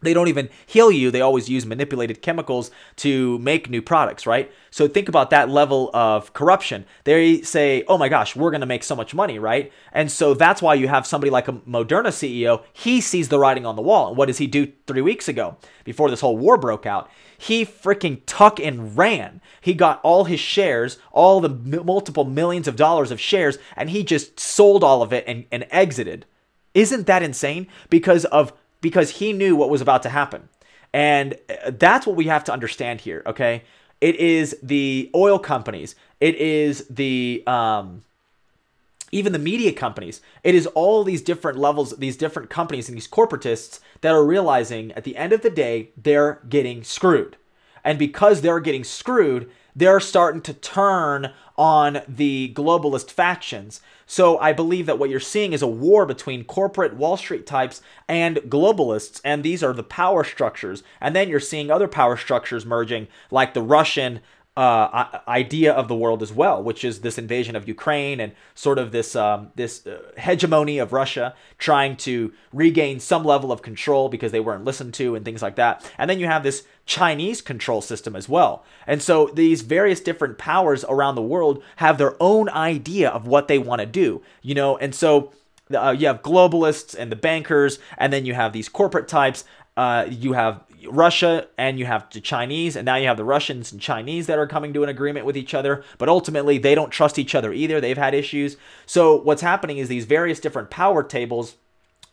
[0.06, 1.12] They don't even heal you.
[1.12, 4.52] They always use manipulated chemicals to make new products, right?
[4.72, 6.86] So think about that level of corruption.
[7.04, 9.72] They say, oh my gosh, we're going to make so much money, right?
[9.92, 12.64] And so that's why you have somebody like a Moderna CEO.
[12.74, 14.10] He sees the writing on the wall.
[14.10, 17.10] And what does he do three weeks ago before this whole war broke out?
[17.38, 19.42] He freaking tuck and ran.
[19.62, 24.04] He got all his shares, all the multiple millions of dollars of shares, and he
[24.04, 26.26] just sold all of it and, and exited.
[26.74, 27.68] Isn't that insane?
[27.90, 28.54] Because of
[28.86, 30.48] because he knew what was about to happen.
[30.94, 33.64] And uh, that's what we have to understand here, okay?
[34.00, 38.04] It is the oil companies, it is the um,
[39.12, 40.22] even the media companies.
[40.44, 44.92] It is all these different levels, these different companies and these corporatists that are realizing
[44.92, 47.38] at the end of the day, they're getting screwed.
[47.84, 53.82] And because they're getting screwed, they're starting to turn on the globalist factions.
[54.06, 57.82] So I believe that what you're seeing is a war between corporate Wall Street types
[58.08, 60.84] and globalists, and these are the power structures.
[61.02, 64.20] And then you're seeing other power structures merging, like the Russian
[64.58, 68.80] uh, idea of the world as well, which is this invasion of Ukraine and sort
[68.80, 74.08] of this um, this uh, hegemony of Russia trying to regain some level of control
[74.08, 75.90] because they weren't listened to and things like that.
[75.98, 78.64] And then you have this Chinese control system as well.
[78.88, 83.50] And so these various different powers around the world have their own idea of what
[83.50, 84.78] they want to do, you know.
[84.78, 85.34] And so
[85.74, 89.44] uh, you have globalists and the bankers, and then you have these corporate types.
[89.76, 93.72] Uh, you have Russia and you have the Chinese, and now you have the Russians
[93.72, 96.92] and Chinese that are coming to an agreement with each other, but ultimately they don't
[96.92, 97.82] trust each other either.
[97.82, 98.58] They've had issues.
[98.86, 101.56] So, what's happening is these various different power tables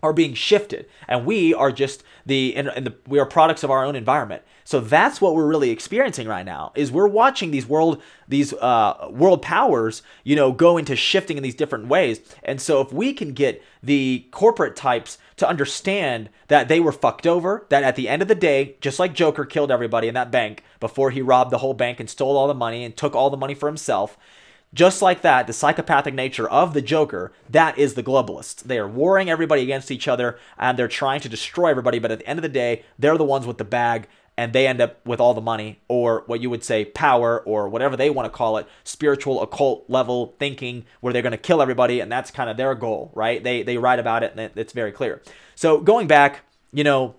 [0.02, 3.70] are being shifted and we are just the and, and the we are products of
[3.70, 4.42] our own environment.
[4.64, 9.08] So that's what we're really experiencing right now is we're watching these world these uh,
[9.10, 12.20] world powers you know go into shifting in these different ways.
[12.42, 17.26] And so if we can get the corporate types to understand that they were fucked
[17.26, 20.30] over that at the end of the day just like joker killed everybody in that
[20.30, 23.28] bank before he robbed the whole bank and stole all the money and took all
[23.28, 24.16] the money for himself
[24.74, 28.62] just like that, the psychopathic nature of the Joker, that is the globalists.
[28.62, 32.20] They are warring everybody against each other and they're trying to destroy everybody, but at
[32.20, 35.04] the end of the day, they're the ones with the bag and they end up
[35.06, 38.36] with all the money or what you would say power or whatever they want to
[38.36, 42.48] call it, spiritual occult level thinking where they're going to kill everybody and that's kind
[42.48, 43.44] of their goal, right?
[43.44, 45.20] They they write about it and it's very clear.
[45.54, 46.40] So going back,
[46.72, 47.14] you know,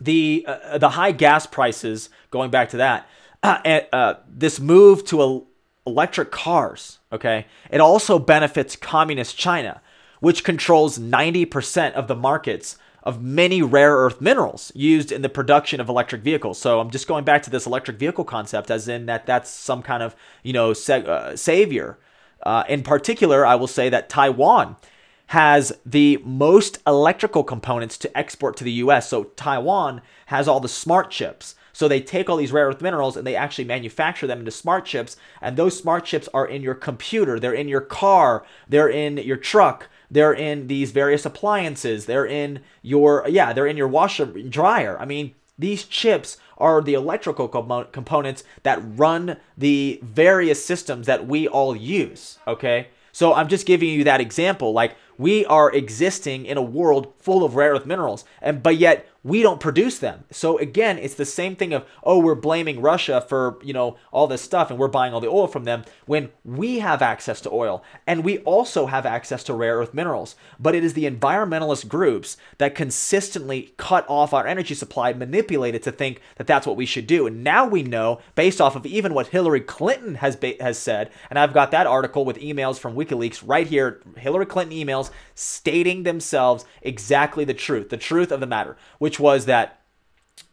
[0.00, 3.08] the uh, the high gas prices, going back to that,
[3.42, 5.42] uh, uh, this move to a
[5.88, 7.46] electric cars, okay?
[7.70, 9.80] It also benefits communist China,
[10.20, 15.80] which controls 90% of the markets of many rare earth minerals used in the production
[15.80, 16.58] of electric vehicles.
[16.58, 19.82] So I'm just going back to this electric vehicle concept as in that that's some
[19.82, 21.98] kind of, you know, sa- uh, savior.
[22.42, 24.76] Uh, in particular, I will say that Taiwan
[25.28, 29.08] has the most electrical components to export to the US.
[29.08, 31.54] So Taiwan has all the smart chips.
[31.78, 34.84] So they take all these rare earth minerals and they actually manufacture them into smart
[34.84, 35.16] chips.
[35.40, 39.36] And those smart chips are in your computer, they're in your car, they're in your
[39.36, 44.98] truck, they're in these various appliances, they're in your, yeah, they're in your washer dryer.
[44.98, 51.46] I mean, these chips are the electrical components that run the various systems that we
[51.46, 52.88] all use, okay?
[53.12, 54.72] So I'm just giving you that example.
[54.72, 59.06] Like, we are existing in a world full of rare earth minerals, and but yet
[59.24, 60.24] we don't produce them.
[60.30, 64.26] So again, it's the same thing of, oh, we're blaming Russia for, you know, all
[64.26, 67.50] this stuff and we're buying all the oil from them when we have access to
[67.50, 70.36] oil and we also have access to rare earth minerals.
[70.58, 75.82] But it is the environmentalist groups that consistently cut off our energy supply, manipulate it
[75.82, 77.26] to think that that's what we should do.
[77.26, 81.10] And now we know, based off of even what Hillary Clinton has ba- has said,
[81.28, 86.02] and I've got that article with emails from WikiLeaks right here, Hillary Clinton emails stating
[86.02, 89.80] themselves exactly the truth, the truth of the matter, which was that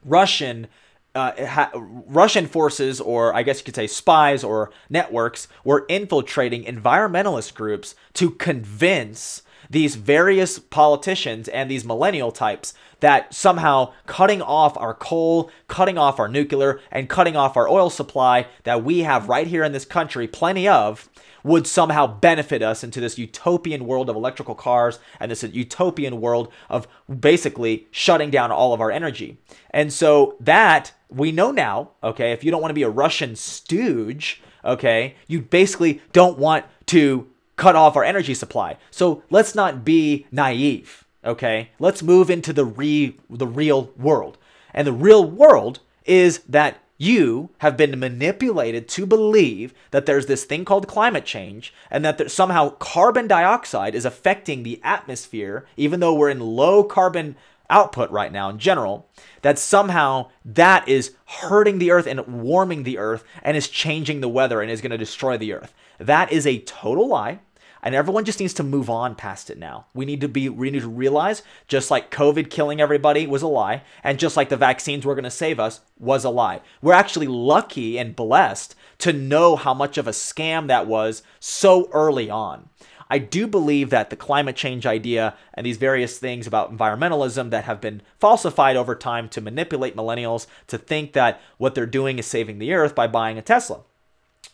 [0.04, 0.68] Russian
[1.16, 6.66] uh, ha- Russian forces, or I guess you could say spies or networks, were infiltrating
[6.66, 14.78] environmentalist groups to convince these various politicians and these millennial types that somehow cutting off
[14.78, 19.30] our coal, cutting off our nuclear, and cutting off our oil supply that we have
[19.30, 21.10] right here in this country, plenty of,
[21.46, 26.52] would somehow benefit us into this utopian world of electrical cars and this utopian world
[26.70, 26.88] of
[27.20, 29.38] basically shutting down all of our energy.
[29.70, 33.36] And so that we know now, okay, if you don't want to be a Russian
[33.36, 38.78] stooge, okay, you basically don't want to cut off our energy supply.
[38.90, 41.70] So let's not be naive, okay?
[41.78, 44.40] Let's move into the re- the real world.
[44.74, 50.46] And the real world is that you have been manipulated to believe that there's this
[50.46, 56.14] thing called climate change and that somehow carbon dioxide is affecting the atmosphere, even though
[56.14, 57.36] we're in low carbon
[57.70, 59.10] output right now in general,
[59.42, 64.30] that somehow that is hurting the earth and warming the earth and is changing the
[64.30, 65.74] weather and is going to destroy the earth.
[65.98, 67.40] That is a total lie
[67.86, 69.86] and everyone just needs to move on past it now.
[69.94, 73.48] We need to be we need to realize just like COVID killing everybody was a
[73.48, 76.62] lie, and just like the vaccines were going to save us was a lie.
[76.82, 81.88] We're actually lucky and blessed to know how much of a scam that was so
[81.94, 82.70] early on.
[83.08, 87.66] I do believe that the climate change idea and these various things about environmentalism that
[87.66, 92.26] have been falsified over time to manipulate millennials to think that what they're doing is
[92.26, 93.82] saving the earth by buying a Tesla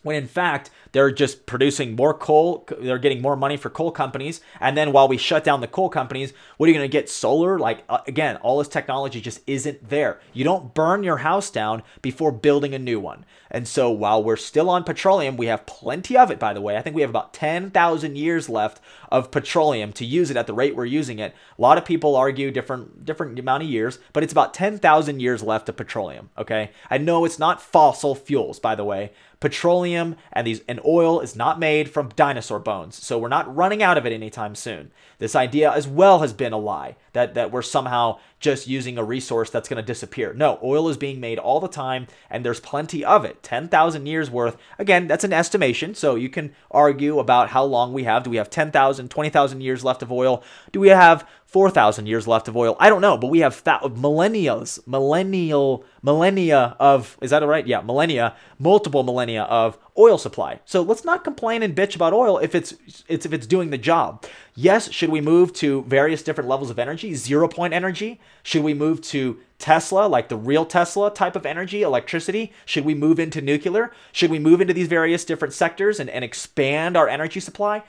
[0.02, 4.40] when in fact they're just producing more coal they're getting more money for coal companies.
[4.60, 7.08] And then while we shut down the coal companies what are you going to get?
[7.08, 7.58] Solar?
[7.58, 10.20] Like uh, again all this technology just isn't there.
[10.32, 13.24] You don't burn your house down before building a new one.
[13.50, 16.76] And so while we're still on petroleum we have plenty of it by the way.
[16.76, 20.54] I think we have about 10,000 years left of petroleum to use it at the
[20.54, 21.34] rate we're using it.
[21.58, 25.42] A lot of people argue different different amount of years but it's about 10,000 years
[25.42, 26.70] left of petroleum okay?
[26.90, 31.34] I know it's not fossil fuels by the way petroleum and these and oil is
[31.34, 32.94] not made from dinosaur bones.
[32.94, 34.92] So we're not running out of it anytime soon.
[35.18, 39.04] This idea as well has been a lie that that we're somehow just using a
[39.04, 40.32] resource that's going to disappear.
[40.32, 43.42] No, oil is being made all the time and there's plenty of it.
[43.42, 44.56] 10,000 years worth.
[44.78, 48.22] Again, that's an estimation, so you can argue about how long we have.
[48.22, 50.44] Do we have 10,000, 20,000 years left of oil?
[50.70, 52.76] Do we have 4,000 years left of oil.
[52.80, 57.66] I don't know, but we have th- millennials, millennial, millennia of, is that right?
[57.66, 60.60] Yeah, millennia, multiple millennia of oil supply.
[60.64, 62.72] So let's not complain and bitch about oil if it's,
[63.06, 64.24] it's if it's doing the job.
[64.54, 67.14] Yes, should we move to various different levels of energy?
[67.14, 68.18] Zero point energy?
[68.42, 72.50] Should we move to Tesla, like the real Tesla type of energy, electricity?
[72.64, 73.92] Should we move into nuclear?
[74.10, 77.82] Should we move into these various different sectors and, and expand our energy supply?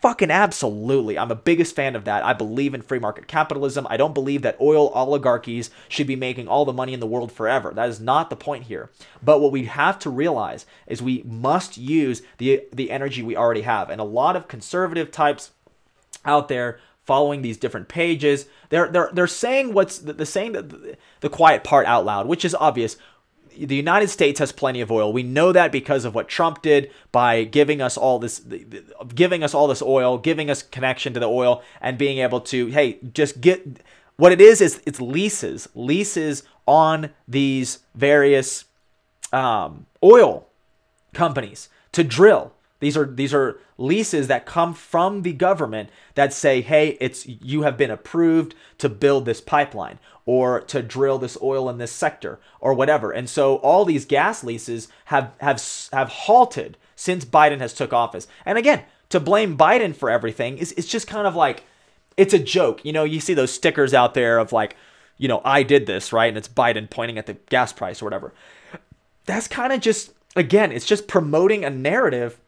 [0.00, 1.18] Fucking absolutely.
[1.18, 2.24] I'm a biggest fan of that.
[2.24, 3.86] I believe in free market capitalism.
[3.90, 7.30] I don't believe that oil oligarchies should be making all the money in the world
[7.30, 7.72] forever.
[7.74, 8.90] That is not the point here.
[9.22, 13.62] But what we have to realize is we must use the the energy we already
[13.62, 13.90] have.
[13.90, 15.50] And a lot of conservative types
[16.24, 21.28] out there following these different pages, they're they're they're saying what's the, saying the, the
[21.28, 22.96] quiet part out loud, which is obvious
[23.66, 25.12] the United States has plenty of oil.
[25.12, 28.40] We know that because of what Trump did by giving us all this,
[29.14, 32.66] giving us all this oil, giving us connection to the oil, and being able to,
[32.68, 33.80] hey, just get
[34.16, 38.64] what it is is it's leases, leases on these various
[39.32, 40.46] um, oil
[41.12, 42.52] companies to drill.
[42.80, 47.62] These are these are leases that come from the government that say, "Hey, it's you
[47.62, 52.40] have been approved to build this pipeline or to drill this oil in this sector
[52.60, 55.62] or whatever." And so all these gas leases have have
[55.92, 58.26] have halted since Biden has took office.
[58.44, 61.64] And again, to blame Biden for everything is it's just kind of like
[62.16, 62.84] it's a joke.
[62.84, 64.76] You know, you see those stickers out there of like
[65.20, 66.28] you know, I did this, right?
[66.28, 68.32] And it's Biden pointing at the gas price or whatever.
[69.26, 72.40] That's kind of just, again, it's just promoting a narrative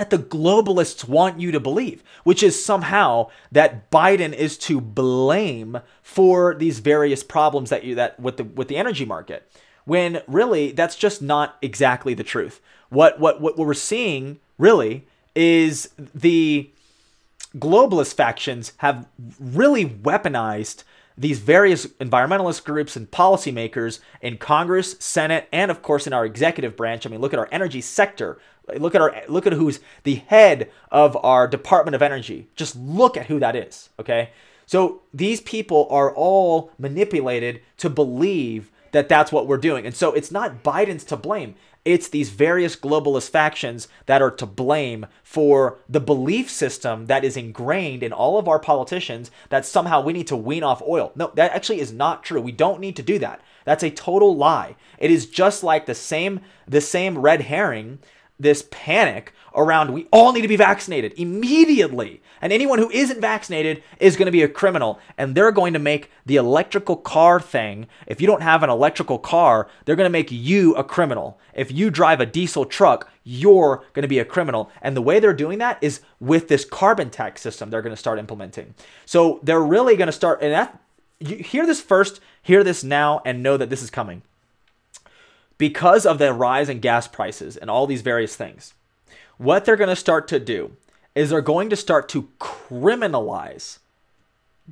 [0.00, 5.78] that the globalists want you to believe, which is somehow that Biden is to blame
[6.02, 9.46] for these various problems that you that with the with the energy market.
[9.84, 12.62] When really that's just not exactly the truth.
[12.88, 16.70] What what what we're seeing really is the
[17.58, 19.06] globalist factions have
[19.38, 20.84] really weaponized
[21.20, 26.74] these various environmentalist groups and policymakers in Congress, Senate, and of course in our executive
[26.76, 27.04] branch.
[27.04, 28.38] I mean, look at our energy sector.
[28.78, 32.48] Look at our look at who's the head of our Department of Energy.
[32.56, 34.30] Just look at who that is, okay?
[34.66, 39.86] So these people are all manipulated to believe that that's what we're doing.
[39.86, 41.54] And so it's not Biden's to blame.
[41.84, 47.36] It's these various globalist factions that are to blame for the belief system that is
[47.36, 51.10] ingrained in all of our politicians that somehow we need to wean off oil.
[51.14, 52.40] No, that actually is not true.
[52.40, 53.40] We don't need to do that.
[53.64, 54.76] That's a total lie.
[54.98, 57.98] It is just like the same the same red herring
[58.40, 62.22] this panic around we all need to be vaccinated immediately.
[62.40, 64.98] And anyone who isn't vaccinated is going to be a criminal.
[65.18, 67.86] And they're going to make the electrical car thing.
[68.06, 71.38] If you don't have an electrical car, they're going to make you a criminal.
[71.54, 74.70] If you drive a diesel truck, you're going to be a criminal.
[74.80, 78.00] And the way they're doing that is with this carbon tax system they're going to
[78.00, 78.74] start implementing.
[79.04, 80.80] So they're really going to start, and that,
[81.18, 84.22] you hear this first, hear this now, and know that this is coming
[85.60, 88.72] because of the rise in gas prices and all these various things,
[89.36, 90.74] what they're going to start to do
[91.14, 93.78] is they're going to start to criminalize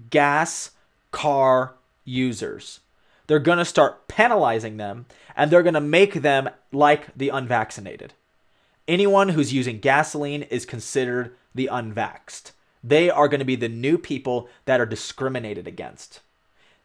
[0.08, 0.70] gas
[1.10, 1.74] car
[2.06, 2.80] users.
[3.26, 5.04] They're going to start penalizing them
[5.36, 8.14] and they're going to make them like the unvaccinated.
[8.88, 12.52] Anyone who's using gasoline is considered the unvaxxed.
[12.82, 16.20] They are going to be the new people that are discriminated against.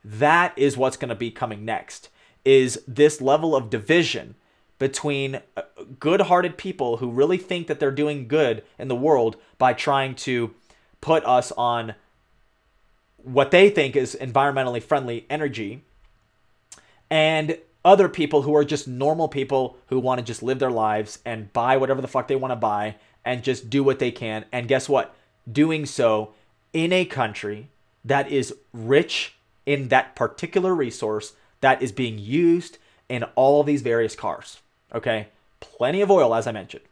[0.03, 2.09] That is what's going to be coming next
[2.45, 4.35] is this level of division
[4.79, 5.61] between uh,
[5.99, 10.53] good-hearted people who really think that they're doing good in the world by trying to
[10.99, 11.95] put us on
[13.17, 15.83] what they think is environmentally friendly energy
[17.09, 21.19] and other people who are just normal people who want to just live their lives
[21.25, 24.45] and buy whatever the fuck they want to buy and just do what they can.
[24.51, 25.15] And guess what?
[25.49, 26.33] Doing so
[26.71, 27.69] in a country
[28.05, 29.35] that is rich
[29.65, 31.33] in that particular resource
[31.63, 34.59] that is being used in all of these various cars.
[34.93, 35.27] Okay,
[35.61, 36.83] plenty of oil, as I mentioned.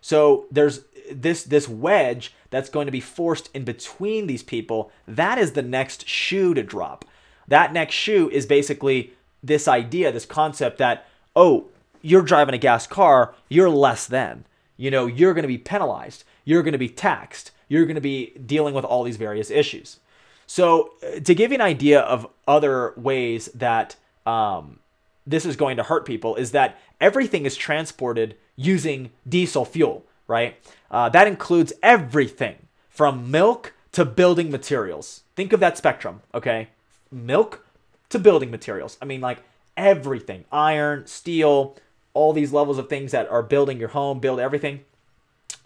[0.00, 4.92] So there's this this wedge that's going to be forced in between these people.
[5.08, 7.04] That is the next shoe to drop.
[7.48, 9.12] That next shoe is basically
[9.42, 11.04] this idea, this concept that
[11.34, 11.66] oh,
[12.00, 14.44] you're driving a gas car, you're less than.
[14.76, 16.22] You know, you're going to be penalized.
[16.44, 17.50] You're going to be taxed.
[17.68, 19.98] You're going to be dealing with all these various issues.
[20.46, 23.96] So, uh, to give you an idea of other ways that
[24.26, 24.78] um,
[25.26, 30.56] this is going to hurt people is that everything is transported using diesel fuel, right?
[30.90, 32.56] Uh, that includes everything
[32.88, 35.22] from milk to building materials.
[35.36, 36.68] Think of that spectrum, okay?
[37.10, 37.64] Milk
[38.08, 38.98] to building materials.
[39.00, 39.38] I mean, like
[39.76, 41.76] everything iron, steel,
[42.14, 44.84] all these levels of things that are building your home, build everything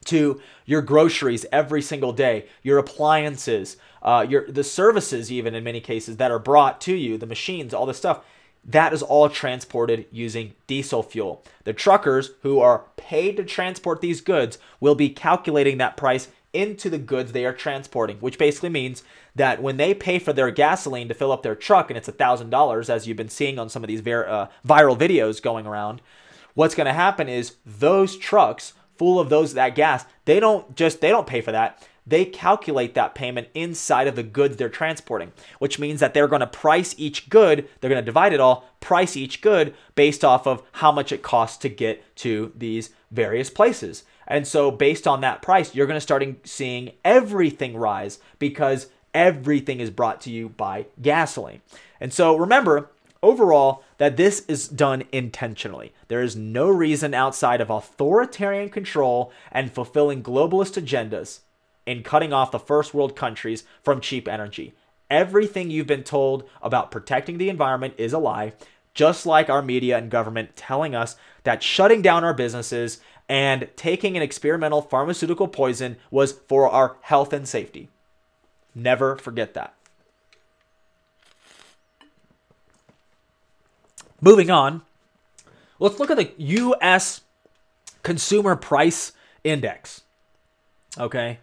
[0.04, 5.80] to your groceries every single day, your appliances, uh, your the services even in many
[5.80, 8.24] cases that are brought to you, the machines, all this stuff
[8.66, 11.42] that is all transported using diesel fuel.
[11.64, 16.90] The truckers who are paid to transport these goods will be calculating that price into
[16.90, 19.04] the goods they are transporting, which basically means
[19.34, 22.88] that when they pay for their gasoline to fill up their truck and it's $1,000,
[22.88, 26.00] as you've been seeing on some of these vir- uh, viral videos going around,
[26.54, 31.00] what's going to happen is those trucks full of those that gas, they don't just
[31.00, 35.32] they don't pay for that they calculate that payment inside of the goods they're transporting,
[35.58, 38.68] which means that they're going to price each good, they're going to divide it all,
[38.80, 43.50] price each good based off of how much it costs to get to these various
[43.50, 44.04] places.
[44.28, 49.80] And so, based on that price, you're going to start seeing everything rise because everything
[49.80, 51.62] is brought to you by gasoline.
[52.00, 52.90] And so, remember,
[53.22, 55.92] overall, that this is done intentionally.
[56.08, 61.40] There is no reason outside of authoritarian control and fulfilling globalist agendas
[61.86, 64.74] in cutting off the first world countries from cheap energy.
[65.08, 68.52] Everything you've been told about protecting the environment is a lie,
[68.92, 74.16] just like our media and government telling us that shutting down our businesses and taking
[74.16, 77.88] an experimental pharmaceutical poison was for our health and safety.
[78.74, 79.74] Never forget that.
[84.20, 84.82] Moving on,
[85.78, 87.20] let's look at the US
[88.02, 89.12] Consumer Price
[89.44, 90.02] Index.
[90.98, 91.38] Okay.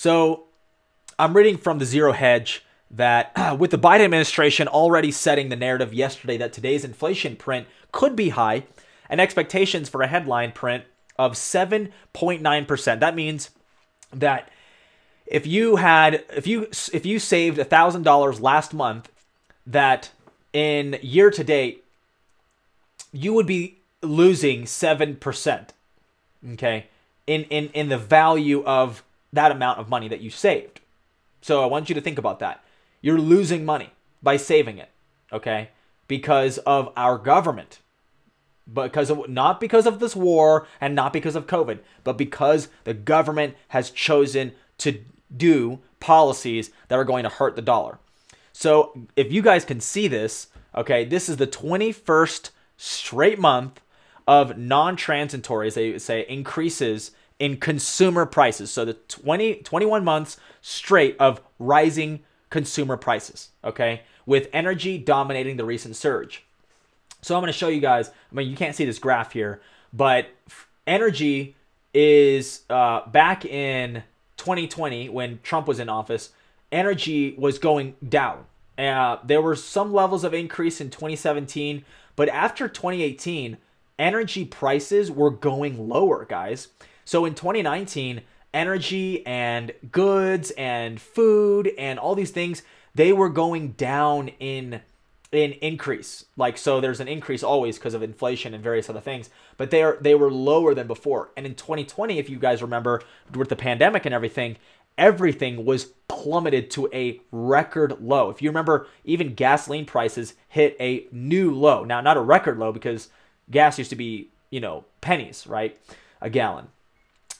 [0.00, 0.44] So
[1.18, 2.64] I'm reading from the Zero Hedge.
[2.90, 8.16] that with the Biden administration already setting the narrative yesterday that today's inflation print could
[8.16, 8.64] be high
[9.10, 10.84] and expectations for a headline print
[11.18, 13.00] of 7.9%.
[13.00, 13.50] That means
[14.10, 14.48] that
[15.26, 19.12] if you had if you if you saved $1000 last month
[19.66, 20.12] that
[20.54, 21.84] in year to date
[23.12, 25.68] you would be losing 7%.
[26.54, 26.86] Okay?
[27.26, 30.80] In in in the value of that amount of money that you saved.
[31.40, 32.62] So I want you to think about that.
[33.00, 33.90] You're losing money
[34.22, 34.90] by saving it,
[35.32, 35.70] okay?
[36.08, 37.78] Because of our government.
[38.72, 42.94] Because of not because of this war and not because of COVID, but because the
[42.94, 45.00] government has chosen to
[45.34, 47.98] do policies that are going to hurt the dollar.
[48.52, 53.80] So if you guys can see this, okay, this is the 21st straight month
[54.26, 57.10] of non-transitory, as they say, increases
[57.40, 58.70] in consumer prices.
[58.70, 62.20] So the 20, 21 months straight of rising
[62.50, 66.44] consumer prices, okay, with energy dominating the recent surge.
[67.22, 69.60] So I'm going to show you guys, I mean, you can't see this graph here,
[69.92, 70.28] but
[70.86, 71.56] energy
[71.92, 74.02] is uh, back in
[74.36, 76.30] 2020 when Trump was in office,
[76.70, 78.44] energy was going down.
[78.78, 81.84] Uh, there were some levels of increase in 2017,
[82.16, 83.58] but after 2018,
[83.98, 86.68] energy prices were going lower, guys.
[87.10, 88.20] So in 2019,
[88.54, 92.62] energy and goods and food and all these things
[92.94, 94.80] they were going down in
[95.32, 96.26] in increase.
[96.36, 99.82] Like so there's an increase always because of inflation and various other things but they
[99.82, 101.32] are they were lower than before.
[101.36, 103.02] And in 2020 if you guys remember
[103.34, 104.56] with the pandemic and everything
[104.96, 108.30] everything was plummeted to a record low.
[108.30, 111.82] If you remember even gasoline prices hit a new low.
[111.82, 113.08] Now not a record low because
[113.50, 115.76] gas used to be you know pennies right
[116.20, 116.68] a gallon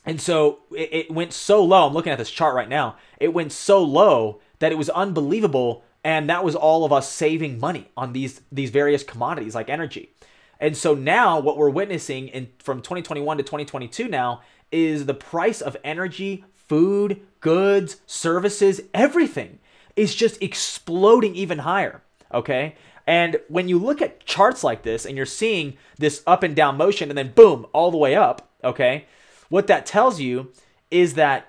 [0.05, 1.87] and so it, it went so low.
[1.87, 2.97] I'm looking at this chart right now.
[3.19, 5.85] It went so low that it was unbelievable.
[6.03, 10.15] And that was all of us saving money on these these various commodities like energy.
[10.59, 14.43] And so now what we're witnessing in from 2021 to 2022 now
[14.73, 19.59] is the price of energy, food, goods, services, everything
[19.97, 22.03] is just exploding even higher.
[22.33, 22.77] Okay?
[23.07, 26.77] And when you look at charts like this and you're seeing this up and down
[26.77, 29.07] motion and then boom, all the way up, okay?
[29.51, 30.53] What that tells you
[30.91, 31.49] is that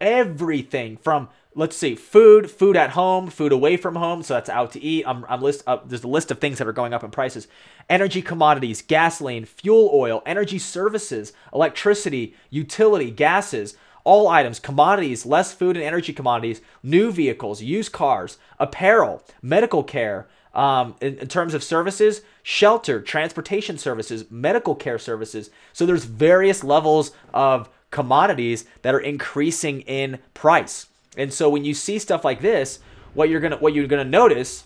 [0.00, 4.70] everything from let's see food food at home food away from home so that's out
[4.70, 7.02] to eat i'm, I'm list uh, there's a list of things that are going up
[7.02, 7.48] in prices.
[7.90, 15.76] Energy commodities gasoline fuel oil energy services electricity utility gases all items commodities less food
[15.76, 20.28] and energy commodities new vehicles used cars apparel medical care
[20.58, 25.50] um, in, in terms of services, shelter, transportation services, medical care services.
[25.72, 30.86] So there's various levels of commodities that are increasing in price.
[31.16, 32.80] And so when you see stuff like this,
[33.14, 34.64] what you're gonna what you're gonna notice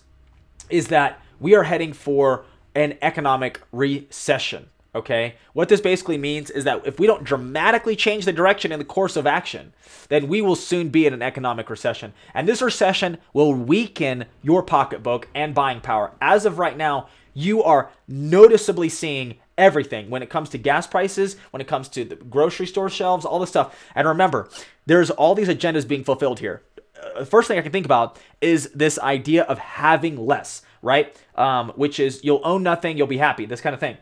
[0.67, 4.69] is that we are heading for an economic recession.
[4.95, 5.35] Okay.
[5.53, 8.85] What this basically means is that if we don't dramatically change the direction in the
[8.85, 9.73] course of action,
[10.09, 12.13] then we will soon be in an economic recession.
[12.33, 16.11] And this recession will weaken your pocketbook and buying power.
[16.21, 21.37] As of right now, you are noticeably seeing everything when it comes to gas prices,
[21.49, 23.75] when it comes to the grocery store shelves, all this stuff.
[23.95, 24.47] And remember,
[24.85, 26.61] there's all these agendas being fulfilled here.
[27.01, 31.15] Uh, the first thing I can think about is this idea of having less, right?
[31.33, 33.97] Um, which is you'll own nothing, you'll be happy, this kind of thing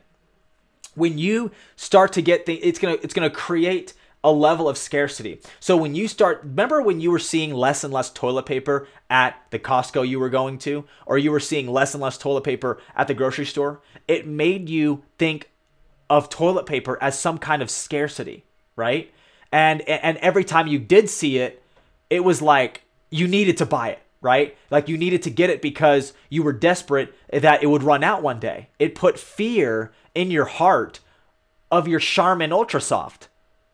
[1.01, 3.93] when you start to get the it's gonna it's gonna create
[4.23, 5.41] a level of scarcity.
[5.59, 9.35] So when you start, remember when you were seeing less and less toilet paper at
[9.49, 12.79] the Costco you were going to, or you were seeing less and less toilet paper
[12.95, 13.81] at the grocery store?
[14.07, 15.49] It made you think
[16.09, 18.45] of toilet paper as some kind of scarcity,
[18.75, 19.11] right?
[19.51, 21.63] And and every time you did see it,
[22.09, 24.55] it was like you needed to buy it, right?
[24.69, 28.21] Like you needed to get it because you were desperate that it would run out
[28.21, 28.69] one day.
[28.77, 30.99] It put fear in your heart
[31.71, 33.29] of your Charmin Ultra Soft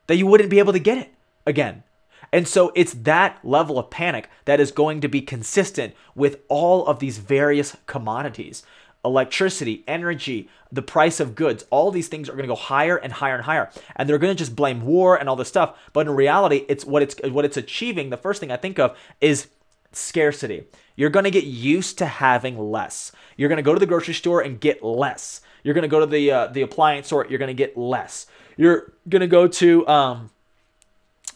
[0.07, 1.13] that you wouldn't be able to get it
[1.45, 1.83] again.
[2.31, 6.85] And so it's that level of panic that is going to be consistent with all
[6.85, 8.63] of these various commodities
[9.05, 13.13] electricity, energy, the price of goods, all these things are going to go higher and
[13.13, 13.69] higher and higher.
[13.95, 16.83] And they're going to just blame war and all this stuff, but in reality, it's
[16.83, 18.09] what it's what it's achieving.
[18.09, 19.47] The first thing I think of is
[19.93, 20.65] scarcity.
[20.95, 23.11] You're going to get used to having less.
[23.38, 25.41] You're going to go to the grocery store and get less.
[25.64, 27.26] You're going to go to the uh, the appliance store.
[27.30, 28.28] You're going to get less.
[28.55, 30.32] You're going to go to um,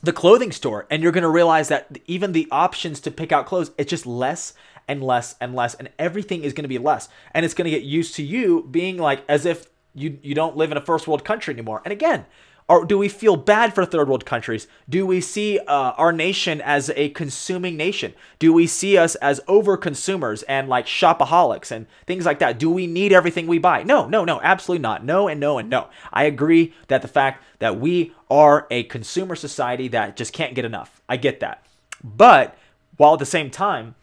[0.02, 3.46] the clothing store and you're going to realize that even the options to pick out
[3.46, 4.54] clothes, it's just less
[4.88, 7.08] and less and less, and everything is going to be less.
[7.34, 10.58] And it's going to get used to you being like as if you you don't
[10.58, 11.82] live in a first world country anymore.
[11.86, 12.26] And again,
[12.68, 14.68] Or do we feel bad for third world countries?
[14.88, 18.14] Do we see uh, our nation as a consuming nation?
[18.40, 22.60] Do we see us as over consumers and like shopaholics and things like that?
[22.60, 23.84] Do we need everything we buy?
[23.84, 25.04] No, no, no, absolutely not.
[25.04, 25.90] No, and no, and no.
[26.14, 30.66] I agree that the fact that we are a consumer society that just can't get
[30.66, 31.02] enough.
[31.10, 31.66] I get that.
[32.04, 32.58] But
[32.98, 33.96] while at the same time,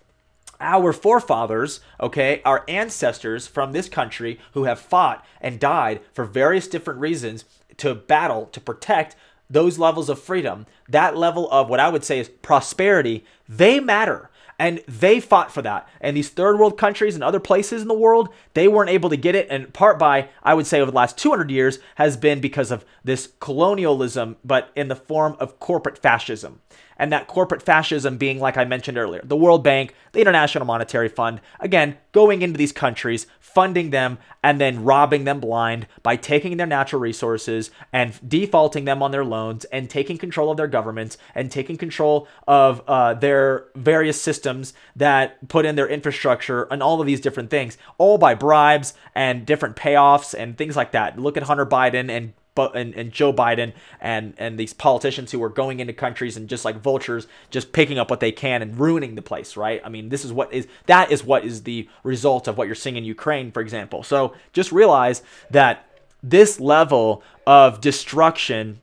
[0.61, 6.67] our forefathers, okay, our ancestors from this country who have fought and died for various
[6.67, 7.45] different reasons
[7.79, 9.17] to battle, to protect
[9.51, 14.31] those levels of freedom, that level of what I would say is prosperity, they matter.
[14.61, 15.89] And they fought for that.
[16.01, 19.17] And these third world countries and other places in the world, they weren't able to
[19.17, 19.47] get it.
[19.51, 22.85] And part by, I would say, over the last 200 years has been because of
[23.05, 26.61] this colonialism, but in the form of corporate fascism
[26.99, 31.09] and that corporate fascism being, like I mentioned earlier, the World Bank, the International Monetary
[31.09, 36.57] Fund, again, going into these countries, funding them, and then robbing them blind by taking
[36.57, 41.19] their natural resources and defaulting them on their loans and taking control of their governments
[41.35, 47.01] and taking control of uh, their various systems that put in their infrastructure and all
[47.01, 51.19] of these different things, all by bribes and different payoffs and things like that.
[51.19, 55.49] Look at Hunter Biden and and, and Joe Biden and and these politicians who are
[55.49, 59.15] going into countries and just like vultures, just picking up what they can and ruining
[59.15, 59.81] the place, right?
[59.85, 62.75] I mean, this is what is that is what is the result of what you're
[62.75, 64.03] seeing in Ukraine, for example.
[64.03, 65.87] So just realize that
[66.23, 68.81] this level of destruction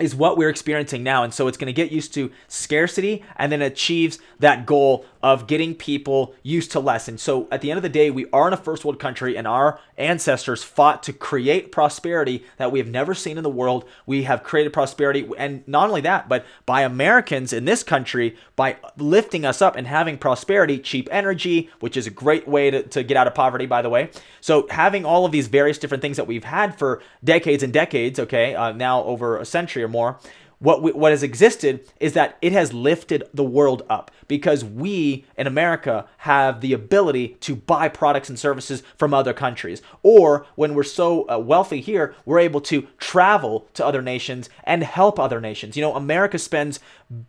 [0.00, 1.22] is what we're experiencing now.
[1.22, 5.46] And so it's going to get used to scarcity and then achieves that goal of
[5.46, 7.08] getting people used to less.
[7.08, 9.36] And so at the end of the day, we are in a first world country
[9.36, 13.84] and our ancestors fought to create prosperity that we have never seen in the world.
[14.06, 15.28] We have created prosperity.
[15.36, 19.86] And not only that, but by Americans in this country, by lifting us up and
[19.86, 23.66] having prosperity, cheap energy, which is a great way to, to get out of poverty,
[23.66, 24.10] by the way.
[24.40, 28.18] So having all of these various different things that we've had for decades and decades,
[28.18, 30.18] okay, uh, now over a century or more,
[30.60, 35.24] what we, what has existed is that it has lifted the world up because we
[35.36, 39.82] in America have the ability to buy products and services from other countries.
[40.02, 44.84] Or when we're so uh, wealthy here, we're able to travel to other nations and
[44.84, 45.76] help other nations.
[45.76, 46.78] You know, America spends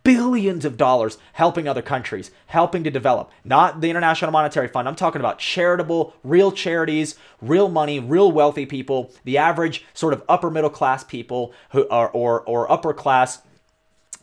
[0.04, 3.30] billions of dollars helping other countries, helping to develop.
[3.44, 4.86] Not the International Monetary Fund.
[4.86, 10.22] I'm talking about charitable, real charities, real money, real wealthy people, the average sort of
[10.28, 13.21] upper middle class people who are or or upper class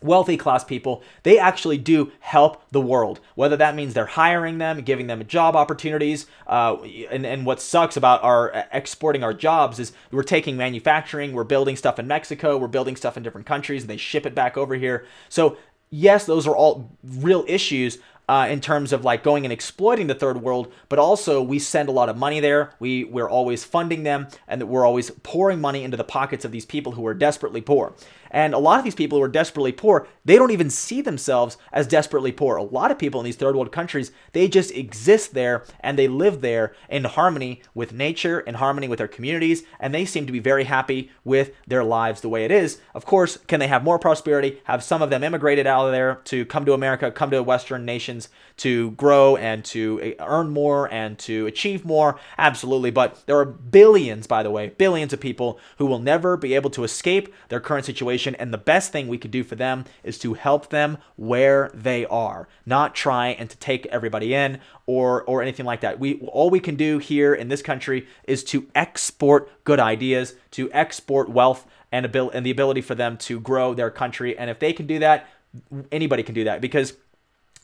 [0.02, 3.20] wealthy class people, they actually do help the world.
[3.36, 6.78] Whether that means they're hiring them, giving them job opportunities, uh,
[7.12, 11.44] and, and what sucks about our uh, exporting our jobs is we're taking manufacturing, we're
[11.44, 14.58] building stuff in Mexico, we're building stuff in different countries, and they ship it back
[14.58, 15.06] over here.
[15.28, 15.58] So
[15.90, 20.14] yes, those are all real issues, uh, in terms of like going and exploiting the
[20.14, 22.72] third world, but also we send a lot of money there.
[22.80, 26.52] We we're always funding them, and that we're always pouring money into the pockets of
[26.52, 27.96] these people who are desperately poor.
[28.32, 31.58] And a lot of these people who are desperately poor, they don't even see themselves
[31.72, 32.58] as desperately poor.
[32.58, 36.08] A lot of people in these third world countries, they just exist there and they
[36.08, 40.32] live there in harmony with nature, in harmony with their communities, and they seem to
[40.32, 42.80] be very happy with their lives the way it is.
[42.94, 44.62] Of course, can they have more prosperity?
[44.66, 47.86] Have some of them immigrated out of there to come to America, come to Western
[47.86, 52.20] nations to grow and to eh, earn more and to achieve more?
[52.38, 52.92] Absolutely.
[52.92, 56.70] But there are billions, by the way, billions of people who will never be able
[56.72, 58.19] to escape their current situation.
[58.28, 62.06] And the best thing we could do for them is to help them where they
[62.06, 66.00] are, not try and to take everybody in or or anything like that.
[66.00, 70.72] We all we can do here in this country is to export good ideas, to
[70.72, 74.38] export wealth and abil- and the ability for them to grow their country.
[74.38, 75.28] And if they can do that,
[75.92, 76.94] anybody can do that because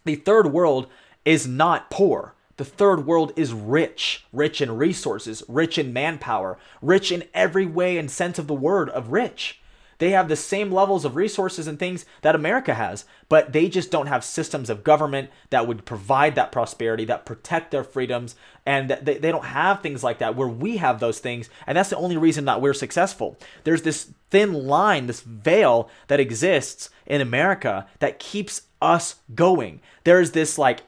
[0.03, 0.87] the third world
[1.23, 2.33] is not poor.
[2.57, 7.97] The third world is rich, rich in resources, rich in manpower, rich in every way
[7.97, 9.59] and sense of the word of rich.
[9.97, 13.91] They have the same levels of resources and things that America has, but they just
[13.91, 18.35] don't have systems of government that would provide that prosperity, that protect their freedoms,
[18.65, 21.49] and they, they don't have things like that where we have those things.
[21.65, 23.37] And that's the only reason that we're successful.
[23.63, 29.81] There's this thin line, this veil that exists in America that keeps us going.
[30.03, 30.81] There's this like,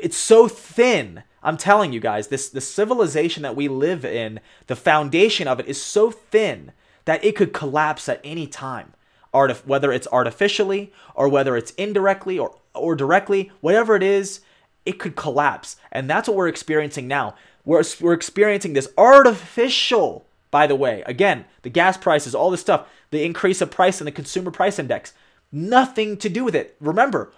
[0.00, 1.22] it's so thin.
[1.42, 5.66] I'm telling you guys, this the civilization that we live in, the foundation of it
[5.66, 6.72] is so thin
[7.08, 8.92] that it could collapse at any time.
[9.32, 14.40] Artif- whether it's artificially or whether it's indirectly or or directly, whatever it is,
[14.84, 15.76] it could collapse.
[15.90, 17.34] And that's what we're experiencing now.
[17.64, 22.86] We're, we're experiencing this artificial, by the way, again, the gas prices, all this stuff,
[23.10, 25.14] the increase of price in the consumer price index,
[25.50, 26.76] nothing to do with it.
[26.78, 27.32] Remember,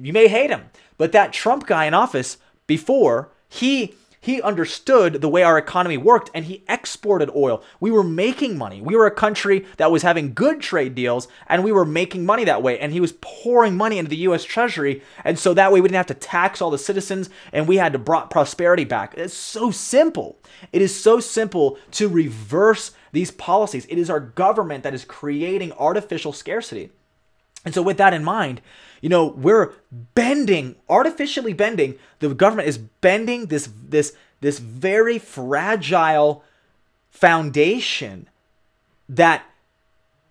[0.00, 3.94] you may hate him, but that Trump guy in office before, he
[4.26, 7.62] he understood the way our economy worked and he exported oil.
[7.78, 8.80] We were making money.
[8.80, 12.42] We were a country that was having good trade deals and we were making money
[12.42, 12.76] that way.
[12.76, 15.00] And he was pouring money into the US Treasury.
[15.22, 17.92] And so that way we didn't have to tax all the citizens and we had
[17.92, 19.14] to brought prosperity back.
[19.16, 20.40] It's so simple.
[20.72, 23.86] It is so simple to reverse these policies.
[23.88, 26.90] It is our government that is creating artificial scarcity.
[27.64, 28.60] And so, with that in mind,
[29.00, 29.72] you know, we're
[30.14, 31.96] bending, artificially bending.
[32.20, 36.44] The government is bending this this this very fragile
[37.10, 38.28] foundation
[39.08, 39.44] that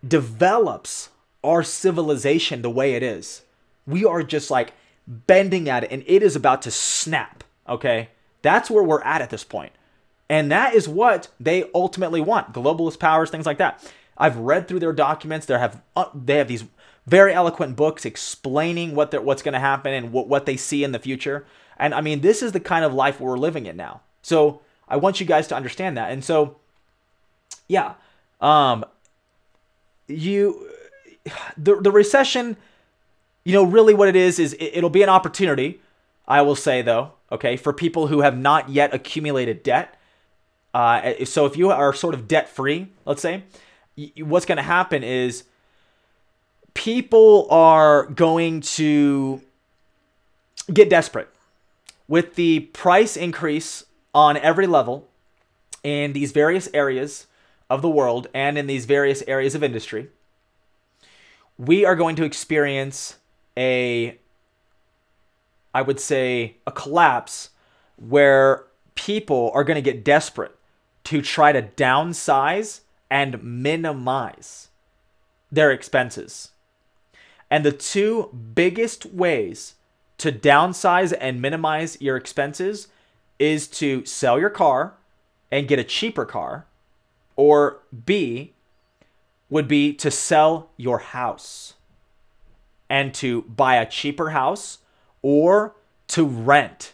[0.07, 1.09] develops
[1.43, 3.43] our civilization the way it is.
[3.87, 4.73] We are just like
[5.07, 8.09] bending at it and it is about to snap, okay?
[8.41, 9.71] That's where we're at at this point.
[10.29, 12.53] And that is what they ultimately want.
[12.53, 13.83] Globalist powers, things like that.
[14.17, 15.45] I've read through their documents.
[15.45, 16.63] They have uh, they have these
[17.05, 20.91] very eloquent books explaining what what's going to happen and what, what they see in
[20.91, 21.45] the future.
[21.77, 24.01] And I mean, this is the kind of life we're living in now.
[24.21, 26.11] So I want you guys to understand that.
[26.11, 26.57] And so,
[27.67, 27.93] yeah,
[28.41, 28.85] um,
[30.07, 30.69] you,
[31.57, 32.57] the the recession,
[33.43, 35.81] you know, really what it is is it, it'll be an opportunity.
[36.27, 39.99] I will say though, okay, for people who have not yet accumulated debt.
[40.73, 43.43] Uh, so if you are sort of debt free, let's say,
[44.17, 45.45] what's going to happen is
[46.75, 49.41] people are going to
[50.71, 51.29] get desperate
[52.07, 55.07] with the price increase on every level
[55.83, 57.25] in these various areas
[57.69, 60.09] of the world and in these various areas of industry.
[61.57, 63.15] We are going to experience
[63.57, 64.17] a,
[65.73, 67.49] I would say, a collapse
[67.95, 68.65] where
[68.95, 70.55] people are going to get desperate
[71.05, 74.69] to try to downsize and minimize
[75.51, 76.51] their expenses.
[77.49, 79.75] And the two biggest ways
[80.17, 82.87] to downsize and minimize your expenses
[83.37, 84.93] is to sell your car
[85.51, 86.65] and get a cheaper car,
[87.35, 88.53] or B
[89.49, 91.73] would be to sell your house
[92.89, 94.79] and to buy a cheaper house
[95.21, 95.75] or
[96.07, 96.93] to rent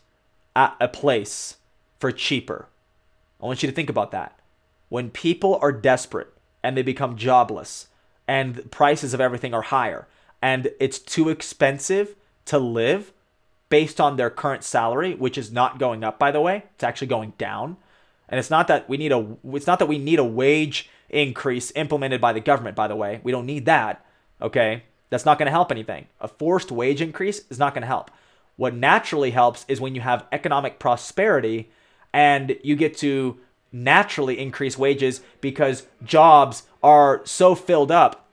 [0.55, 1.57] at a place
[1.99, 2.67] for cheaper.
[3.41, 4.37] I want you to think about that.
[4.89, 6.33] When people are desperate
[6.63, 7.87] and they become jobless
[8.27, 10.07] and prices of everything are higher
[10.41, 12.15] and it's too expensive
[12.45, 13.13] to live
[13.69, 17.07] based on their current salary, which is not going up by the way, it's actually
[17.07, 17.77] going down.
[18.27, 21.71] And it's not that we need a it's not that we need a wage increase
[21.75, 23.19] implemented by the government by the way.
[23.23, 24.05] We don't need that,
[24.41, 24.83] okay?
[25.09, 26.07] That's not going to help anything.
[26.21, 28.09] A forced wage increase is not going to help.
[28.55, 31.69] What naturally helps is when you have economic prosperity
[32.13, 33.39] and you get to
[33.71, 38.29] naturally increase wages because jobs are so filled up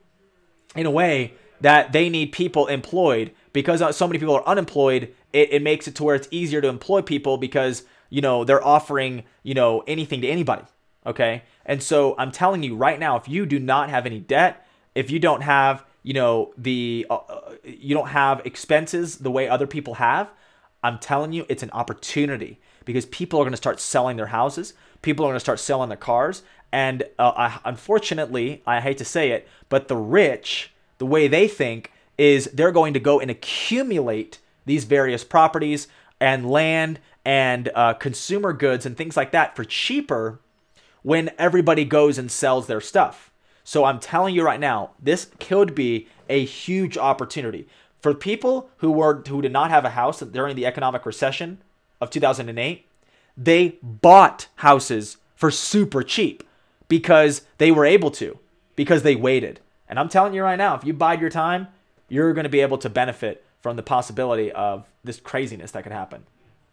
[0.75, 5.15] in a way that they need people employed because uh, so many people are unemployed
[5.33, 8.65] it, it makes it to where it's easier to employ people because you know they're
[8.65, 10.63] offering you know anything to anybody
[11.07, 14.67] okay and so i'm telling you right now if you do not have any debt
[14.95, 19.49] if you don't have you know the uh, uh you don't have expenses the way
[19.49, 20.31] other people have
[20.83, 24.75] i'm telling you it's an opportunity because people are going to start selling their houses
[25.03, 26.43] people are going to start selling their cars.
[26.73, 31.49] And uh, I, unfortunately, I hate to say it, but the rich, the way they
[31.49, 35.89] think is they're going to go and accumulate these various properties
[36.21, 40.41] and land and uh, consumer goods and things like that for cheaper
[41.03, 43.31] when everybody goes and sells their stuff.
[43.65, 47.69] So I'm telling you right now, this could be a huge opportunity
[48.01, 51.59] for people who were who did not have a house during the economic recession
[52.01, 52.89] of 2008
[53.39, 56.43] they bought houses for super cheap
[56.89, 58.39] because they were able to,
[58.75, 59.61] because they waited.
[59.89, 61.69] And I'm telling you right now, if you bide your time,
[62.09, 65.93] you're going to be able to benefit from the possibility of this craziness that could
[65.93, 66.25] happen.